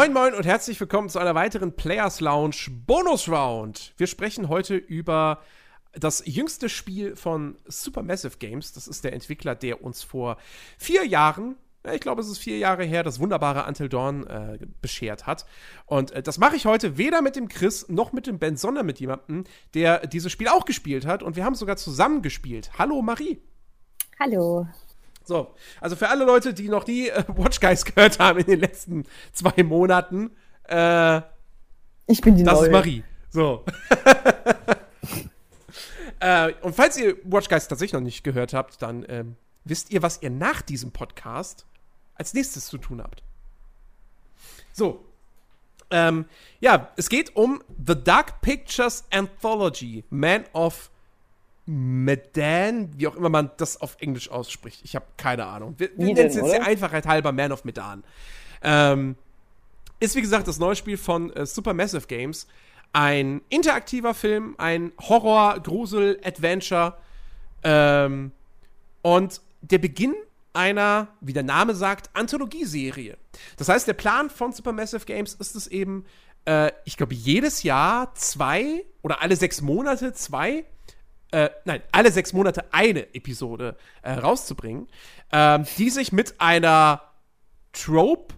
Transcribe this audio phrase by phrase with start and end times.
[0.00, 3.92] Moin Moin und herzlich willkommen zu einer weiteren Players Lounge Bonus Round.
[3.98, 5.42] Wir sprechen heute über
[5.92, 8.72] das jüngste Spiel von Supermassive Games.
[8.72, 10.38] Das ist der Entwickler, der uns vor
[10.78, 11.56] vier Jahren
[11.92, 15.44] ich glaube, es ist vier Jahre her, das wunderbare Until Dawn äh, beschert hat.
[15.84, 18.86] Und äh, das mache ich heute weder mit dem Chris noch mit dem Ben, sondern
[18.86, 19.44] mit jemandem,
[19.74, 21.22] der dieses Spiel auch gespielt hat.
[21.22, 22.70] Und wir haben sogar zusammen gespielt.
[22.78, 23.42] Hallo Marie.
[24.18, 24.66] Hallo.
[25.30, 28.58] So, also für alle Leute, die noch nie äh, Watch Guys gehört haben in den
[28.58, 30.32] letzten zwei Monaten,
[30.64, 31.20] äh,
[32.08, 32.66] ich bin die Das Neue.
[32.66, 33.04] ist Marie.
[33.30, 33.64] So.
[36.18, 40.02] äh, und falls ihr Watch Guys tatsächlich noch nicht gehört habt, dann ähm, wisst ihr,
[40.02, 41.64] was ihr nach diesem Podcast
[42.14, 43.22] als nächstes zu tun habt.
[44.72, 45.04] So.
[45.92, 46.24] Ähm,
[46.58, 50.90] ja, es geht um The Dark Pictures Anthology, Man of
[51.72, 54.80] Medan, wie auch immer man das auf Englisch ausspricht.
[54.82, 55.76] Ich habe keine Ahnung.
[55.78, 56.66] Wir, wir Wie nennen es jetzt der?
[56.66, 58.02] Einfachheit halber Man of Medan.
[58.62, 59.14] Ähm,
[60.00, 62.48] ist wie gesagt das neue Spiel von äh, Supermassive Games.
[62.92, 66.96] Ein interaktiver Film, ein Horror, Grusel, Adventure.
[67.62, 68.32] Ähm,
[69.02, 70.16] und der Beginn
[70.52, 73.16] einer, wie der Name sagt, Anthologieserie.
[73.56, 76.04] Das heißt, der Plan von Supermassive Games ist es eben,
[76.46, 80.64] äh, ich glaube, jedes Jahr zwei oder alle sechs Monate zwei,
[81.32, 84.88] äh, nein, alle sechs Monate eine Episode äh, rauszubringen,
[85.32, 87.02] ähm, die sich mit einer
[87.72, 88.34] Trope,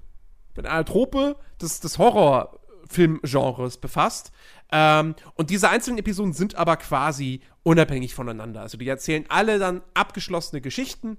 [0.57, 4.33] mit einer Trope des, des Horrorfilmgenres befasst.
[4.70, 8.61] Ähm, und diese einzelnen Episoden sind aber quasi unabhängig voneinander.
[8.61, 11.17] Also die erzählen alle dann abgeschlossene Geschichten,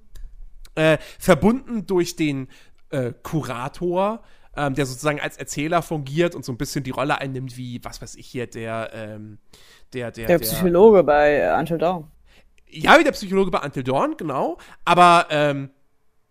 [0.76, 2.48] äh, verbunden durch den
[2.90, 4.24] äh, Kurator,
[4.56, 8.02] ähm, der sozusagen als Erzähler fungiert und so ein bisschen die Rolle einnimmt, wie, was
[8.02, 9.40] weiß ich hier, der, ähm,
[9.94, 12.12] der, der, Der Psychologe bei äh, Until Dawn.
[12.70, 14.58] ja, wie der Psychologe bei Until Dawn, genau.
[14.86, 15.70] Aber ähm,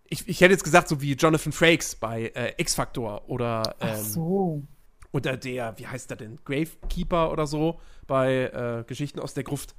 [0.08, 4.02] ich, ich hätte jetzt gesagt, so wie Jonathan Frakes bei äh, X-Factor oder, Ach ähm,
[4.04, 4.62] so.
[5.10, 9.74] oder der, wie heißt der denn, Gravekeeper oder so bei äh, Geschichten aus der Gruft.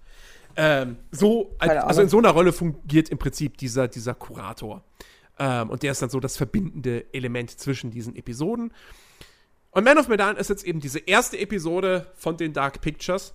[0.55, 4.83] Ähm, so, also in so einer Rolle fungiert im Prinzip dieser, dieser Kurator.
[5.39, 8.73] Ähm, und der ist dann so das verbindende Element zwischen diesen Episoden.
[9.71, 13.33] Und Man of Medan ist jetzt eben diese erste Episode von den Dark Pictures.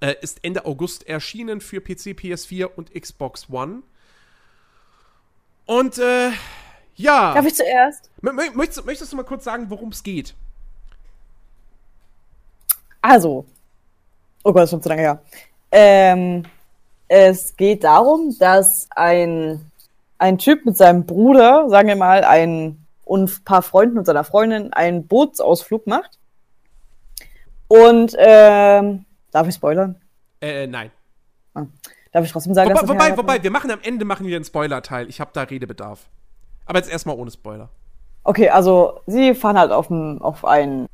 [0.00, 3.82] Äh, ist Ende August erschienen für PC, PS4 und Xbox One.
[5.66, 6.30] Und äh,
[6.96, 7.34] ja.
[7.34, 8.10] Darf ich zuerst?
[8.22, 10.34] Mö- mö- Möchtest, möchtest du mal kurz sagen, worum es geht?
[13.00, 13.46] Also.
[14.42, 15.22] Oh Gott, das ist schon zu lange her.
[15.70, 16.44] Ähm,
[17.08, 19.70] es geht darum, dass ein,
[20.24, 24.24] ein Typ mit seinem Bruder, sagen wir mal, ein, und ein paar Freunden und seiner
[24.24, 26.18] Freundin einen Bootsausflug macht.
[27.68, 30.00] Und, ähm, darf ich spoilern?
[30.40, 30.90] Äh, nein.
[32.12, 34.36] Darf ich trotzdem sagen, Wobei, dass das wobei, wobei, wir machen am Ende machen wir
[34.36, 35.10] einen Spoiler-Teil.
[35.10, 36.06] Ich habe da Redebedarf.
[36.64, 37.68] Aber jetzt erstmal ohne Spoiler.
[38.22, 40.86] Okay, also sie fahren halt auf, ein, auf ein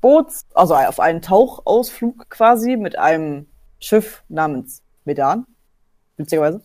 [0.00, 3.48] Boot, also auf einen Tauchausflug quasi mit einem
[3.80, 5.44] Schiff namens Medan,
[6.16, 6.62] witzigerweise.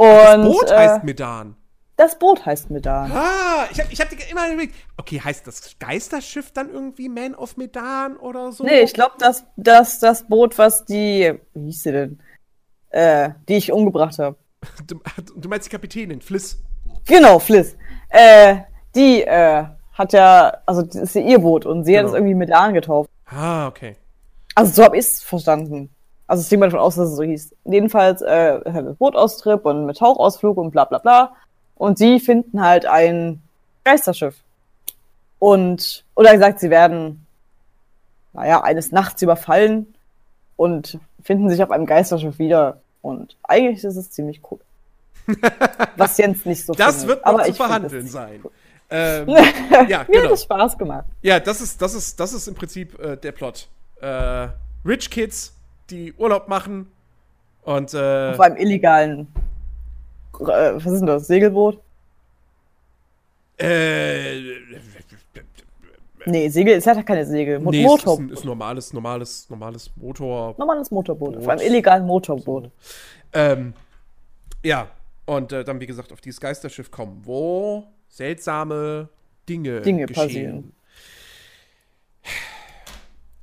[0.00, 1.56] Und Boot äh, heißt Medan.
[1.96, 3.10] das Boot heißt Medan.
[3.12, 4.74] Ah, ich habe ich hab die immer überlegt.
[4.96, 8.64] Okay, heißt das Geisterschiff dann irgendwie Man of Medan oder so?
[8.64, 12.20] Nee, ich glaube, das, das, das Boot, was die, wie hieß sie denn,
[12.90, 14.36] äh, die ich umgebracht habe.
[14.86, 15.00] Du,
[15.36, 16.58] du meinst die Kapitänin, Fliss.
[17.06, 17.76] Genau, Fliss.
[18.10, 18.56] Äh,
[18.94, 22.14] die äh, hat ja, also das ist ihr Boot und sie hat Genau.
[22.14, 23.10] es irgendwie Medan getauft.
[23.26, 23.96] Ah, okay.
[24.54, 25.94] Also so habe ich es verstanden.
[26.30, 27.56] Also ich gehe mal davon aus, dass es so hieß.
[27.64, 31.32] Jedenfalls äh, halt mit Bootaustrip und mit Tauchausflug und bla bla bla.
[31.74, 33.42] Und sie finden halt ein
[33.82, 34.36] Geisterschiff.
[35.40, 37.26] Und, oder gesagt, sie werden,
[38.32, 39.92] naja, eines Nachts überfallen
[40.54, 42.78] und finden sich auf einem Geisterschiff wieder.
[43.02, 44.60] Und eigentlich ist es ziemlich cool.
[45.96, 47.08] Was Jens nicht so Das findet.
[47.08, 48.40] wird noch Aber zu verhandeln es sein.
[48.44, 48.52] cool.
[48.88, 49.42] Ähm, Mir
[49.88, 50.32] ja, hat genau.
[50.32, 51.06] es Spaß gemacht.
[51.22, 53.66] Ja, das ist, das ist, das ist im Prinzip äh, der Plot.
[54.00, 54.46] Äh,
[54.84, 55.54] Rich Kids,
[55.90, 56.90] die Urlaub machen
[57.62, 59.28] und äh, Auf einem illegalen,
[60.40, 61.78] äh, was ist denn das, Segelboot?
[63.58, 64.54] äh,
[66.26, 67.58] Nee, Segel, es hat ja keine Segel.
[67.60, 68.18] Mo nee, es ist, Motor.
[68.18, 70.54] ein, ist normales, normales, normales Motor.
[70.58, 71.32] Normales Motorboot.
[71.32, 71.42] Boot.
[71.42, 72.70] Auf einem illegalen Motorboot.
[73.32, 73.72] Ähm,
[74.62, 74.88] ja,
[75.24, 79.08] und äh, dann, wie gesagt, auf dieses Geisterschiff kommen, wo seltsame
[79.48, 80.26] Dinge, Dinge geschehen.
[80.26, 80.72] passieren.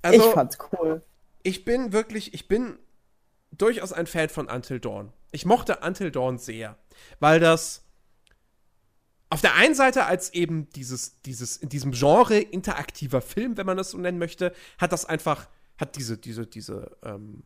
[0.04, 1.02] Also, ich fand's cool.
[1.48, 2.78] Ich bin wirklich, ich bin
[3.52, 5.14] durchaus ein Fan von Until Dawn.
[5.32, 6.78] Ich mochte Until Dawn sehr,
[7.22, 7.86] weil das
[9.30, 13.78] auf der einen Seite als eben dieses, dieses, in diesem Genre interaktiver Film, wenn man
[13.78, 15.48] das so nennen möchte, hat das einfach,
[15.78, 17.44] hat diese, diese, diese, ähm,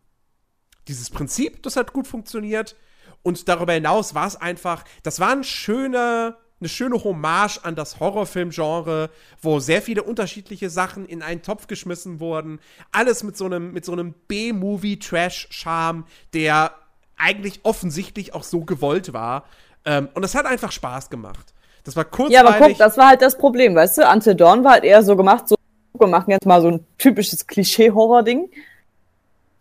[0.88, 2.76] dieses Prinzip, das hat gut funktioniert.
[3.22, 8.00] Und darüber hinaus war es einfach, das war ein schöner, eine schöne Hommage an das
[8.00, 9.10] Horrorfilmgenre,
[9.42, 12.60] wo sehr viele unterschiedliche Sachen in einen Topf geschmissen wurden.
[12.92, 16.72] Alles mit so einem, mit so einem B-Movie-Trash-Charme, der
[17.18, 19.44] eigentlich offensichtlich auch so gewollt war.
[19.86, 21.54] Ähm, und das hat einfach Spaß gemacht.
[21.84, 22.34] Das war kurzweilig.
[22.34, 24.10] Ja, aber guck, das war halt das Problem, weißt du?
[24.10, 25.56] Until Dawn war halt eher so gemacht, so,
[25.98, 28.50] wir machen jetzt mal so ein typisches Klischee-Horror-Ding.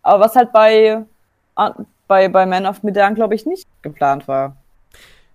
[0.03, 1.03] Aber was halt bei,
[2.07, 4.55] bei, bei Man of Medan, glaube ich, nicht geplant war.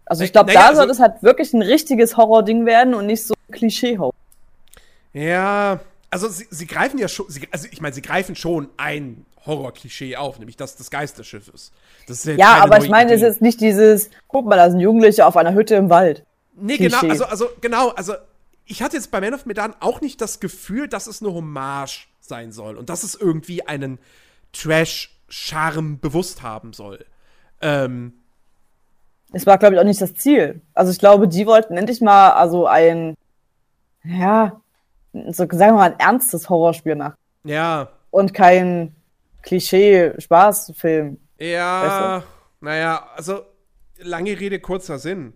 [0.06, 3.06] Also ich glaube, naja, da also, soll es halt wirklich ein richtiges Horror-Ding werden und
[3.06, 4.14] nicht so ein Klischee-Horror.
[5.12, 5.80] Ja,
[6.10, 10.16] also sie, sie greifen ja schon, sie, also ich meine, sie greifen schon ein Horror-Klischee
[10.16, 11.72] auf, nämlich das des Geisterschiffes.
[12.06, 15.26] Das ist ja, aber ich meine, es ist nicht dieses, guck mal, da sind Jugendliche
[15.26, 16.24] auf einer Hütte im Wald.
[16.54, 17.14] Nee, genau, Klischee.
[17.14, 18.14] genau, also, also, genau, also
[18.64, 22.08] ich hatte jetzt bei Man of Medan auch nicht das Gefühl, dass es eine Hommage
[22.20, 23.98] sein soll und dass es irgendwie einen
[24.52, 27.04] Trash-Charme bewusst haben soll.
[27.60, 28.14] Ähm,
[29.32, 30.62] es war, glaube ich, auch nicht das Ziel.
[30.75, 33.17] Also ich glaube, die wollten endlich mal also ein,
[34.05, 34.61] ja,
[35.12, 37.17] so sagen wir mal, ein ernstes Horrorspiel machen.
[37.44, 37.90] Ja.
[38.11, 38.94] Und kein
[39.43, 41.19] Klischee-Spaßfilm.
[41.38, 42.64] Ja, weißt du?
[42.64, 43.43] naja, also
[43.99, 45.34] lange Rede, kurzer Sinn.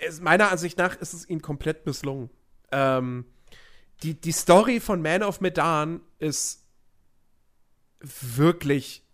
[0.00, 2.30] Es, meiner Ansicht nach ist es ihnen komplett misslungen.
[2.70, 3.24] Ähm,
[4.02, 6.64] die, die Story von Man of Medan ist
[8.00, 9.04] wirklich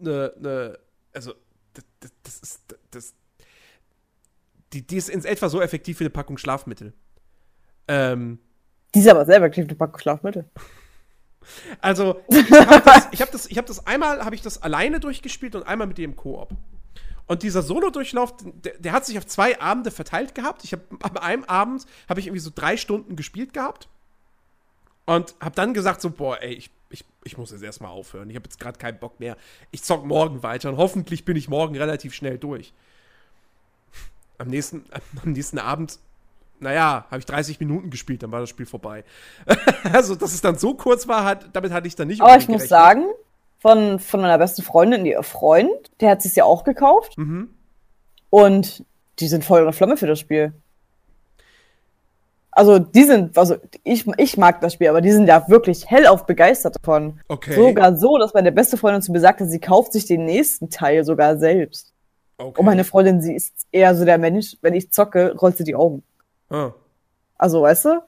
[0.00, 0.78] eine, eine
[1.12, 1.34] also
[1.74, 3.14] das, das, das ist das,
[4.72, 6.92] die, die ist in etwa so effektiv wie eine Packung Schlafmittel.
[7.88, 8.38] Ähm,
[8.94, 10.48] die ist aber selber effektiv eine Packung Schlafmittel.
[11.80, 15.56] Also, ich habe das, ich hab das, hab das einmal, habe ich das alleine durchgespielt
[15.56, 16.50] und einmal mit dem Koop.
[17.26, 20.62] Und dieser Solo-Durchlauf, der, der, hat sich auf zwei Abende verteilt gehabt.
[20.62, 23.88] Ich habe am einem Abend habe ich irgendwie so drei Stunden gespielt gehabt
[25.04, 28.28] und habe dann gesagt so, boah, ey, ich ich, ich muss jetzt erstmal aufhören.
[28.30, 29.36] Ich habe jetzt gerade keinen Bock mehr.
[29.70, 32.72] Ich zock morgen weiter und hoffentlich bin ich morgen relativ schnell durch.
[34.38, 34.84] Am nächsten,
[35.24, 35.98] am nächsten Abend,
[36.60, 39.04] naja, habe ich 30 Minuten gespielt, dann war das Spiel vorbei.
[39.92, 42.48] also, dass es dann so kurz war, hat, damit hatte ich dann nicht Aber ich
[42.48, 43.06] muss sagen,
[43.58, 47.16] von, von meiner besten Freundin, ihr Freund, der hat es ja auch gekauft.
[47.16, 47.50] Mhm.
[48.30, 48.84] Und
[49.18, 50.52] die sind voll in der Flamme für das Spiel.
[52.54, 56.26] Also die sind, also ich, ich mag das Spiel, aber die sind ja wirklich hellauf
[56.26, 57.18] begeistert davon.
[57.28, 57.54] Okay.
[57.54, 61.04] Sogar so, dass meine beste Freundin zu mir sagte, sie kauft sich den nächsten Teil
[61.04, 61.94] sogar selbst.
[62.36, 62.58] Okay.
[62.58, 65.74] Und meine Freundin, sie ist eher so der Mensch, wenn ich zocke, rollt sie die
[65.74, 66.02] Augen.
[66.50, 66.72] Ah.
[67.38, 68.02] Also, weißt du?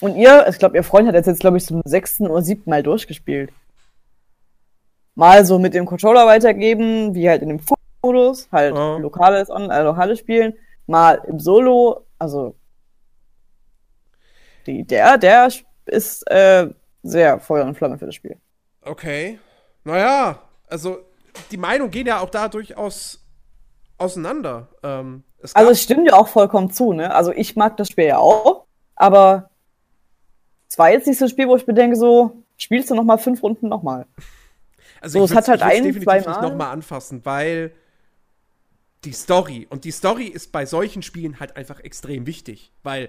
[0.00, 2.68] Und ihr, ich glaube, ihr Freund hat jetzt, jetzt glaube ich, zum sechsten oder siebten
[2.68, 3.52] Mal durchgespielt.
[5.14, 7.60] Mal so mit dem Controller weitergeben, wie halt in dem
[8.02, 8.98] Modus, halt ah.
[8.98, 10.54] lokales, äh, lokales Spielen.
[10.86, 12.56] Mal im Solo, also
[14.66, 15.50] die, der, der
[15.86, 16.68] ist äh,
[17.02, 18.36] sehr Feuer und Flamme für das Spiel.
[18.82, 19.38] Okay.
[19.84, 20.98] Naja, also
[21.50, 23.24] die Meinungen gehen ja auch da durchaus
[23.98, 24.68] auseinander.
[24.82, 27.14] Ähm, es also es stimmt ja auch vollkommen zu, ne?
[27.14, 29.50] Also ich mag das Spiel ja auch, aber
[30.68, 33.18] es war jetzt nicht so ein Spiel, wo ich bedenke, so, spielst du noch mal
[33.18, 34.06] fünf Runden noch mal.
[35.00, 36.30] Also so, ich es hat halt ein, definitiv zwei Mal.
[36.30, 37.72] nicht noch mal anfassen, weil
[39.04, 43.08] die Story und die Story ist bei solchen Spielen halt einfach extrem wichtig, weil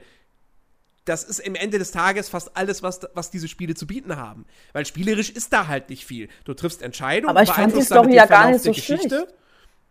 [1.08, 4.46] das ist im Ende des Tages fast alles, was, was diese Spiele zu bieten haben.
[4.74, 6.28] Weil spielerisch ist da halt nicht viel.
[6.44, 9.28] Du triffst Entscheidungen, aber ich fand die Story ja gar nicht so Geschichte.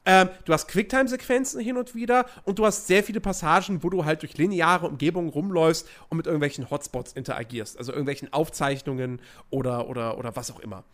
[0.09, 4.05] Ähm, du hast Quicktime-Sequenzen hin und wieder und du hast sehr viele Passagen, wo du
[4.05, 9.21] halt durch lineare Umgebungen rumläufst und mit irgendwelchen Hotspots interagierst, also irgendwelchen Aufzeichnungen
[9.51, 10.85] oder, oder, oder was auch immer.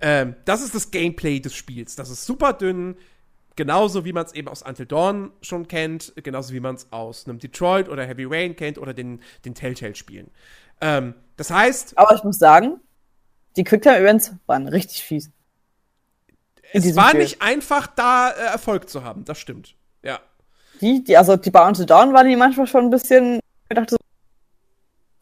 [0.00, 1.96] Ähm, das ist das Gameplay des Spiels.
[1.96, 2.96] Das ist super dünn,
[3.56, 7.26] Genauso wie man es eben aus Until Dawn schon kennt, genauso wie man es aus
[7.26, 10.30] einem Detroit oder Heavy Rain kennt oder den, den Telltale-Spielen.
[10.80, 11.98] Ähm, das heißt.
[11.98, 12.80] Aber ich muss sagen,
[13.56, 15.30] die Quicktime-Events waren richtig fies.
[16.72, 17.20] Es war Spiel.
[17.20, 19.74] nicht einfach, da äh, Erfolg zu haben, das stimmt.
[20.02, 20.20] Ja.
[20.80, 23.40] Die, die, also die bei Until Dawn waren die manchmal schon ein bisschen.
[23.68, 23.96] Ich dachte so,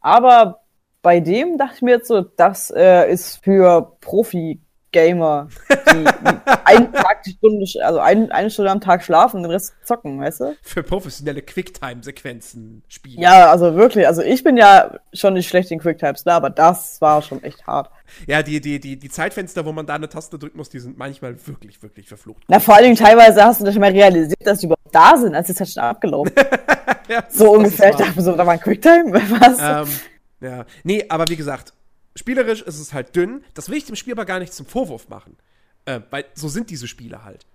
[0.01, 0.61] aber
[1.03, 4.61] bei dem dachte ich mir jetzt so, das äh, ist für Profi
[4.92, 6.04] Gamer, die
[6.64, 10.21] einen Tag die Stunde, also ein, eine Stunde am Tag schlafen und den Rest zocken,
[10.21, 10.57] weißt du?
[10.62, 13.21] Für professionelle Quicktime-Sequenzen spielen.
[13.21, 17.00] Ja, also wirklich, also ich bin ja schon nicht schlecht in Quicktimes da, aber das
[17.00, 17.90] war schon echt hart.
[18.26, 20.97] Ja, die, die, die, die Zeitfenster, wo man da eine Taste drücken muss, die sind
[20.97, 22.45] manchmal wirklich, wirklich verflucht.
[22.49, 25.35] Na, vor allen Dingen teilweise hast du nicht mal realisiert, dass die überhaupt da sind,
[25.35, 26.33] als ist halt schon abgelaufen.
[27.09, 29.59] ja, so ungefähr, ich dachte so, da war ein Quicktime, was?
[29.61, 29.95] Ähm,
[30.40, 31.73] ja, nee, aber wie gesagt,
[32.19, 33.45] Spielerisch ist es halt dünn.
[33.55, 35.37] Das will ich dem Spiel aber gar nicht zum Vorwurf machen.
[35.85, 37.47] Äh, weil so sind diese Spiele halt.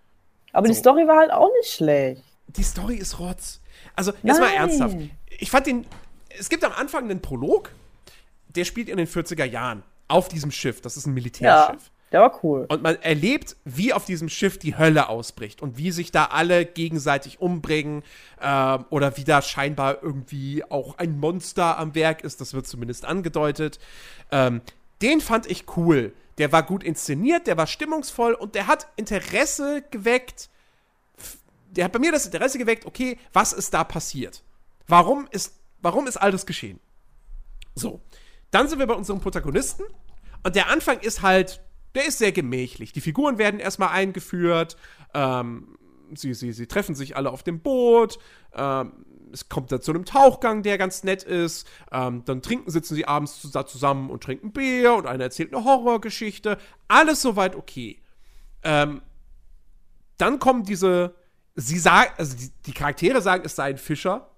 [0.53, 0.74] Aber so.
[0.74, 2.24] die Story war halt auch nicht schlecht.
[2.48, 3.62] Die Story ist Rotz.
[3.96, 4.98] Also, jetzt mal ernsthaft.
[5.29, 5.86] Ich fand den.
[6.29, 7.72] Es gibt am Anfang einen Prolog,
[8.48, 10.82] der spielt in den 40er Jahren auf diesem Schiff.
[10.82, 11.82] Das ist ein Militärschiff.
[11.84, 12.67] Ja, Der war cool.
[12.70, 16.63] Und man erlebt, wie auf diesem Schiff die Hölle ausbricht und wie sich da alle
[16.63, 18.03] gegenseitig umbringen
[18.39, 22.39] ähm, oder wie da scheinbar irgendwie auch ein Monster am Werk ist.
[22.39, 23.79] Das wird zumindest angedeutet.
[24.32, 24.62] Ähm,
[25.01, 26.13] den fand ich cool.
[26.38, 30.50] Der war gut inszeniert, der war stimmungsvoll und der hat Interesse geweckt.
[31.72, 34.43] Der hat bei mir das Interesse geweckt, okay, was ist da passiert?
[34.88, 36.79] Warum ist, warum ist all das geschehen?
[37.74, 38.01] So,
[38.51, 39.84] dann sind wir bei unserem Protagonisten
[40.43, 41.60] und der Anfang ist halt
[41.95, 42.91] der ist sehr gemächlich.
[42.91, 44.77] Die Figuren werden erstmal eingeführt.
[45.13, 45.77] Ähm,
[46.15, 48.19] sie, sie, sie treffen sich alle auf dem Boot.
[48.53, 48.93] Ähm,
[49.31, 51.67] es kommt dann zu einem Tauchgang, der ganz nett ist.
[51.91, 56.57] Ähm, dann trinken, sitzen sie abends zusammen und trinken Bier und einer erzählt eine Horrorgeschichte.
[56.88, 58.00] Alles soweit okay.
[58.63, 59.01] Ähm,
[60.17, 61.15] dann kommen diese,
[61.55, 64.29] sie sagen, also die, die, Charaktere sagen, es sei ein Fischer.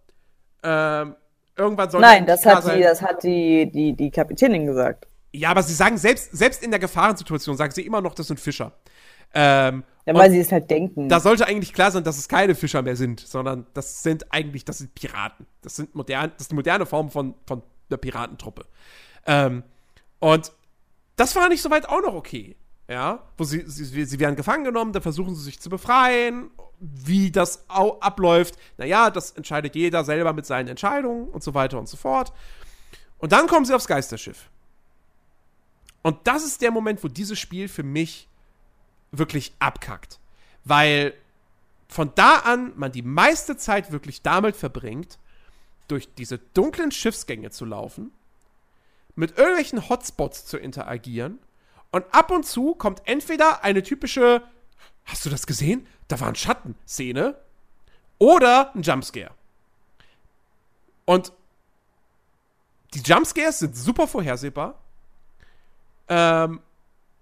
[0.64, 1.16] Ähm,
[1.58, 5.08] irgendwann soll Nein, das hat, die, das hat die, die, die Kapitänin gesagt.
[5.36, 8.40] Ja, aber sie sagen selbst, selbst in der Gefahrensituation, sagen sie immer noch, das sind
[8.40, 8.74] Fischer.
[9.34, 11.10] Ähm, ja, weil sie es halt denken.
[11.10, 14.64] Da sollte eigentlich klar sein, dass es keine Fischer mehr sind, sondern das sind eigentlich,
[14.64, 15.46] das sind Piraten.
[15.62, 18.66] Das sind modern, das ist die moderne Form von, von einer Piratentruppe.
[19.26, 19.64] Ähm,
[20.20, 20.52] und
[21.18, 22.56] das war nicht soweit auch noch okay.
[22.88, 26.52] Ja, wo sie, sie, sie werden gefangen genommen, dann versuchen sie sich zu befreien.
[26.80, 31.88] Wie das abläuft, naja, das entscheidet jeder selber mit seinen Entscheidungen und so weiter und
[31.88, 32.32] so fort.
[33.18, 34.50] Und dann kommen sie aufs Geisterschiff.
[36.06, 38.28] Und das ist der Moment, wo dieses Spiel für mich
[39.10, 40.20] wirklich abkackt.
[40.64, 41.16] Weil
[41.88, 45.18] von da an man die meiste Zeit wirklich damit verbringt,
[45.88, 48.12] durch diese dunklen Schiffsgänge zu laufen,
[49.16, 51.40] mit irgendwelchen Hotspots zu interagieren
[51.90, 54.44] und ab und zu kommt entweder eine typische
[55.06, 55.88] Hast du das gesehen?
[56.08, 57.36] Da war ein Schatten Szene
[58.20, 59.32] oder ein Jumpscare.
[61.06, 61.34] Und
[62.94, 64.85] die Jumpscares sind super vorhersehbar.
[66.08, 66.60] Ähm,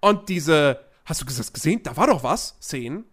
[0.00, 1.82] und diese, hast du das gesehen?
[1.82, 3.04] Da war doch was, Szenen,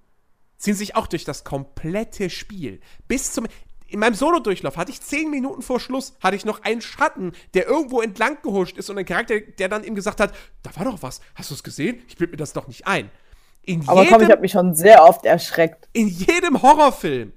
[0.58, 2.80] ziehen sich auch durch das komplette Spiel.
[3.08, 3.48] Bis zum.
[3.88, 7.68] In meinem Solo-Durchlauf hatte ich zehn Minuten vor Schluss, hatte ich noch einen Schatten, der
[7.68, 11.04] irgendwo entlang gehuscht ist und ein Charakter, der dann ihm gesagt hat, da war doch
[11.04, 12.02] was, hast du es gesehen?
[12.08, 13.12] Ich bild mir das doch nicht ein.
[13.64, 15.90] In Aber jedem, komm, ich habe mich schon sehr oft erschreckt.
[15.92, 17.34] In jedem Horrorfilm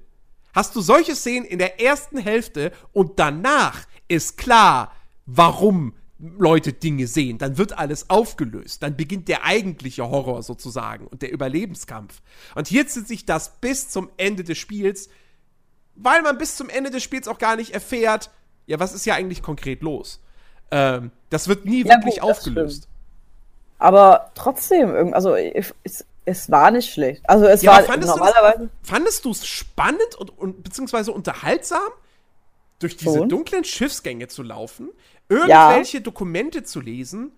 [0.53, 4.93] hast du solche Szenen in der ersten Hälfte und danach ist klar,
[5.25, 11.21] warum Leute Dinge sehen, dann wird alles aufgelöst, dann beginnt der eigentliche Horror sozusagen und
[11.21, 12.21] der Überlebenskampf.
[12.55, 15.09] Und hier zieht sich das bis zum Ende des Spiels,
[15.95, 18.29] weil man bis zum Ende des Spiels auch gar nicht erfährt,
[18.65, 20.21] ja, was ist ja eigentlich konkret los.
[20.71, 22.87] Ähm, das wird nie ja, wirklich gut, aufgelöst.
[23.77, 25.73] Aber trotzdem, also es,
[26.23, 27.21] es, war nicht schlecht.
[27.29, 28.69] Also es ja, war fandest normalerweise.
[28.81, 31.91] Fandest du es spannend und, und beziehungsweise unterhaltsam,
[32.79, 34.89] durch diese dunklen Schiffsgänge zu laufen?
[35.29, 36.03] Irgendwelche ja.
[36.03, 37.31] Dokumente zu lesen.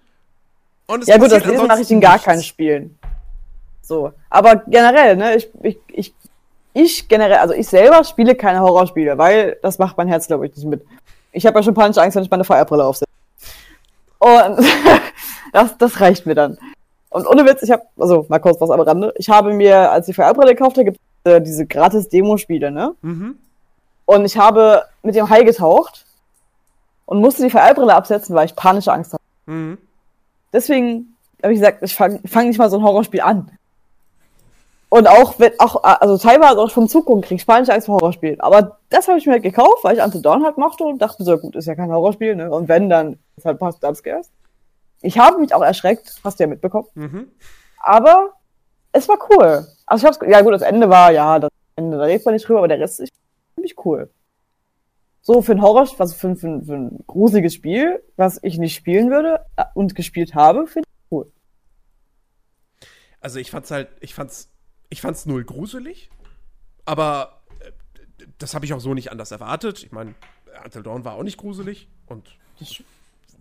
[0.87, 2.97] Und es ja gut, das Lesen mache ich in gar keinen Spielen.
[3.81, 4.11] So.
[4.29, 6.13] Aber generell, ne, ich, ich, ich,
[6.73, 10.55] ich generell, also ich selber spiele keine Horrorspiele, weil das macht mein Herz, glaube ich,
[10.55, 10.85] nicht mit.
[11.31, 13.11] Ich habe ja schon panische Angst, wenn ich meine Feuerbrille aufsetze.
[14.19, 14.65] Und
[15.53, 16.57] das, das reicht mir dann.
[17.09, 20.07] Und ohne Witz, ich habe, also mal kurz was am Rande, ich habe mir, als
[20.07, 22.93] ich Feuerbrille gekauft habe, gibt es äh, diese gratis Demo-Spiele, ne?
[23.01, 23.37] Mhm.
[24.05, 26.05] Und ich habe mit dem Hai getaucht
[27.07, 29.23] und musste die VR-Brille absetzen, weil ich panische Angst hatte.
[29.47, 29.79] Mhm.
[30.53, 33.49] Deswegen habe ich gesagt, ich fange fang nicht mal so ein Horrorspiel an.
[34.89, 38.39] Und auch, wenn, auch, also teilweise auch vom Zugucken kriege ich panische Angst vor Horrorspielen.
[38.41, 41.23] Aber das habe ich mir halt gekauft, weil ich Until Dawn halt mochte und dachte
[41.23, 42.51] so, gut, ist ja kein Horrorspiel, ne?
[42.51, 44.29] Und wenn, dann ist halt Past Jumpscares.
[45.01, 46.87] Ich habe mich auch erschreckt, hast du ja mitbekommen.
[46.95, 47.31] Mhm.
[47.83, 48.31] Aber
[48.91, 49.65] es war cool.
[49.85, 52.47] Also ich hab's, ja gut, das Ende war, ja, das Ende, da redet man nicht
[52.47, 53.13] drüber, aber der Rest ist
[53.55, 54.09] ziemlich cool
[55.27, 59.11] so für ein Horror, also für, für, für ein gruseliges Spiel, was ich nicht spielen
[59.11, 61.29] würde äh, und gespielt habe, finde ich cool.
[63.19, 64.49] Also ich fand's halt, ich fand's,
[64.87, 66.09] ich fand's null gruselig,
[66.85, 67.71] aber äh,
[68.37, 69.83] das habe ich auch so nicht anders erwartet.
[69.83, 70.15] Ich meine,
[70.63, 72.81] Until Dawn war auch nicht gruselig und das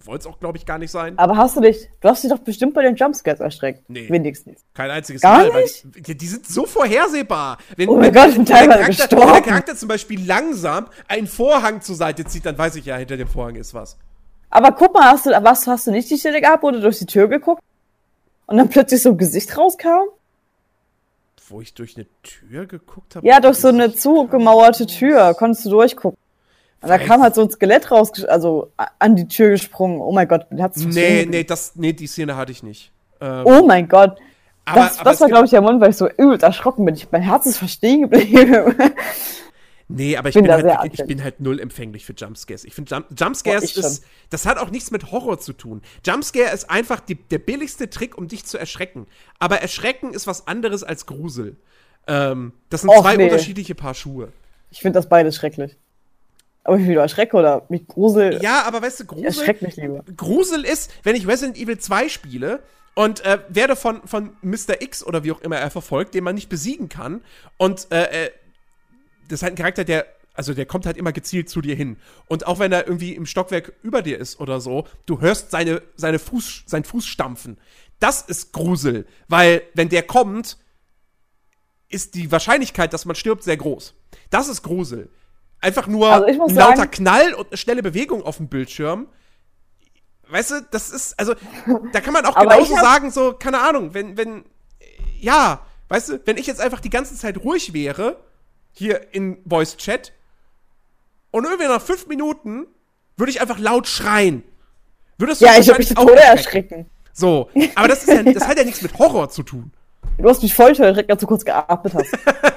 [0.07, 1.19] wollte es auch, glaube ich, gar nicht sein.
[1.19, 3.89] Aber hast du dich, du hast dich doch bestimmt bei den Jumpscares erschreckt.
[3.89, 4.09] Nee.
[4.09, 4.65] Wenigstens.
[4.75, 5.63] Kein einziges gar Mal.
[5.63, 5.85] Nicht?
[5.85, 7.59] Weil die, die, sind so vorhersehbar.
[7.77, 9.27] Wenn, oh mein Gott, ich bin teilweise gestorben.
[9.27, 12.97] Wenn der Charakter zum Beispiel langsam einen Vorhang zur Seite zieht, dann weiß ich ja,
[12.97, 13.99] hinter dem Vorhang ist was.
[14.51, 16.99] Aber guck mal, hast du, was, hast du nicht die Stelle gehabt, wo du durch
[16.99, 17.63] die Tür geguckt
[18.47, 20.09] und dann plötzlich so ein Gesicht rauskam?
[21.49, 23.27] Wo ich durch eine Tür geguckt habe?
[23.27, 26.19] Ja, durch so eine zugemauerte Tür konntest du durchgucken.
[26.83, 30.01] Und da kam halt so ein Skelett raus, also an die Tür gesprungen.
[30.01, 32.93] Oh mein Gott, hat's Nee, nee, das, nee, die Szene hatte ich nicht.
[33.21, 34.19] Ähm, oh mein Gott.
[34.67, 36.95] Aber, das, aber das war, glaube ich, der Moment, weil ich so übel erschrocken bin.
[36.95, 38.75] Ich, mein Herz ist verstehen geblieben.
[39.89, 42.65] Nee, aber ich Bin bin, halt, ich bin halt null empfänglich für Jumpscares.
[42.65, 43.85] Ich finde Jump Jumpscares Boah, ich schon.
[43.85, 45.81] ist, das hat auch nichts mit Horror zu tun.
[46.05, 49.07] Jumpscare ist einfach die, der billigste Trick, um dich zu erschrecken.
[49.39, 51.57] Aber Erschrecken ist was anderes als Grusel.
[52.09, 53.25] Ähm, das sind Och, zwei nee.
[53.25, 54.33] unterschiedliche Paar Schuhe.
[54.73, 55.77] Ich finde das beides schrecklich.
[56.67, 58.43] Aber ich wieder erschrecke oder mich grusel.
[58.43, 60.05] Ja, aber weißt du, Grusel, erschrecke mich lieber.
[60.17, 62.61] Grusel ist, wenn ich Resident Evil 2 spiele
[62.97, 64.81] und äh, werde von, von Mr.
[64.83, 67.23] X oder wie auch immer er verfolgt, den man nicht besiegen kann.
[67.57, 68.31] Und äh, äh,
[69.29, 71.99] das ist halt ein Charakter, der, also der kommt halt immer gezielt zu dir hin.
[72.27, 75.83] Und auch wenn er irgendwie im Stockwerk über dir ist oder so, du hörst seine,
[75.95, 77.59] seine Fuß, sein Fuß stampfen.
[78.01, 80.59] Das ist Grusel, weil wenn der kommt,
[81.89, 83.95] ist die Wahrscheinlichkeit, dass man stirbt, sehr groß.
[84.31, 85.11] Das ist Grusel.
[85.67, 89.09] Einfach nur Also lauter sagen- Knall und eine schnelle Bewegung auf dem Bildschirm.
[90.29, 91.35] Weißt du, das ist, also,
[91.93, 94.45] da kann man auch genauso hab- sagen, so, keine Ahnung, wenn, wenn,
[95.21, 98.17] ja, weißt du, wenn ich jetzt einfach die ganze Zeit ruhig wäre,
[98.73, 100.13] hier in Voice Chat,
[101.33, 102.67] und irgendwie nach fünf Minuten
[103.17, 104.45] würde ich einfach laut schreien.
[105.19, 106.75] Würdest du Ja, ich würde mich zu auch Tode erschrecken.
[106.75, 106.91] erschrecken.
[107.13, 109.73] So, aber das, ist ja, das hat ja nichts mit Horror zu tun.
[110.19, 112.13] Du hast mich voll erschreckt, als du kurz geatmet hast.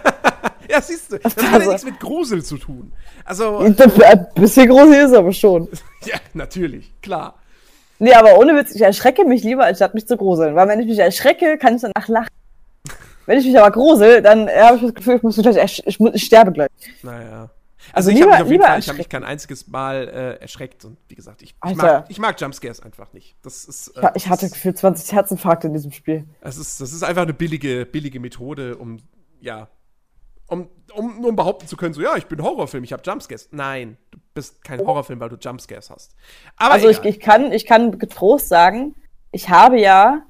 [0.70, 2.92] Ja, siehst du, das hat ja nichts mit Grusel zu tun.
[3.26, 3.76] Also, Ein
[4.36, 5.68] bisschen gruselig ist aber schon.
[6.06, 7.36] ja, natürlich, klar.
[7.98, 10.56] Nee, aber ohne Witz, ich erschrecke mich lieber, anstatt mich zu gruseln.
[10.56, 12.30] Weil wenn ich mich erschrecke, kann ich danach lachen.
[13.26, 16.00] Wenn ich mich aber grusel, dann äh, habe ich das Gefühl, ich muss gleich ich,
[16.00, 16.70] muss, ich sterbe gleich.
[17.04, 17.50] Naja.
[17.94, 20.08] Also Also, ich habe mich auf jeden lieber Fall, ich habe mich kein einziges Mal
[20.08, 23.36] äh, erschreckt und wie gesagt, ich, ich, mag, ich mag Jumpscares einfach nicht.
[23.42, 26.26] Das ist, äh, ich hatte gefühlt 20 Herzinfarkte in diesem Spiel.
[26.42, 28.98] das ist, das ist einfach eine billige, billige Methode, um
[29.42, 29.68] ja,
[30.50, 33.50] um, um nur behaupten zu können, so ja, ich bin Horrorfilm, ich habe Jumpscares.
[33.52, 36.16] Nein, du bist kein Horrorfilm, weil du Jumpscares hast.
[36.58, 38.96] Aber Also ich, ich kann, ich kann getrost sagen,
[39.32, 40.24] ich habe ja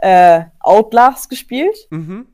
[0.00, 1.76] äh, Outlast gespielt.
[1.90, 2.26] mhm.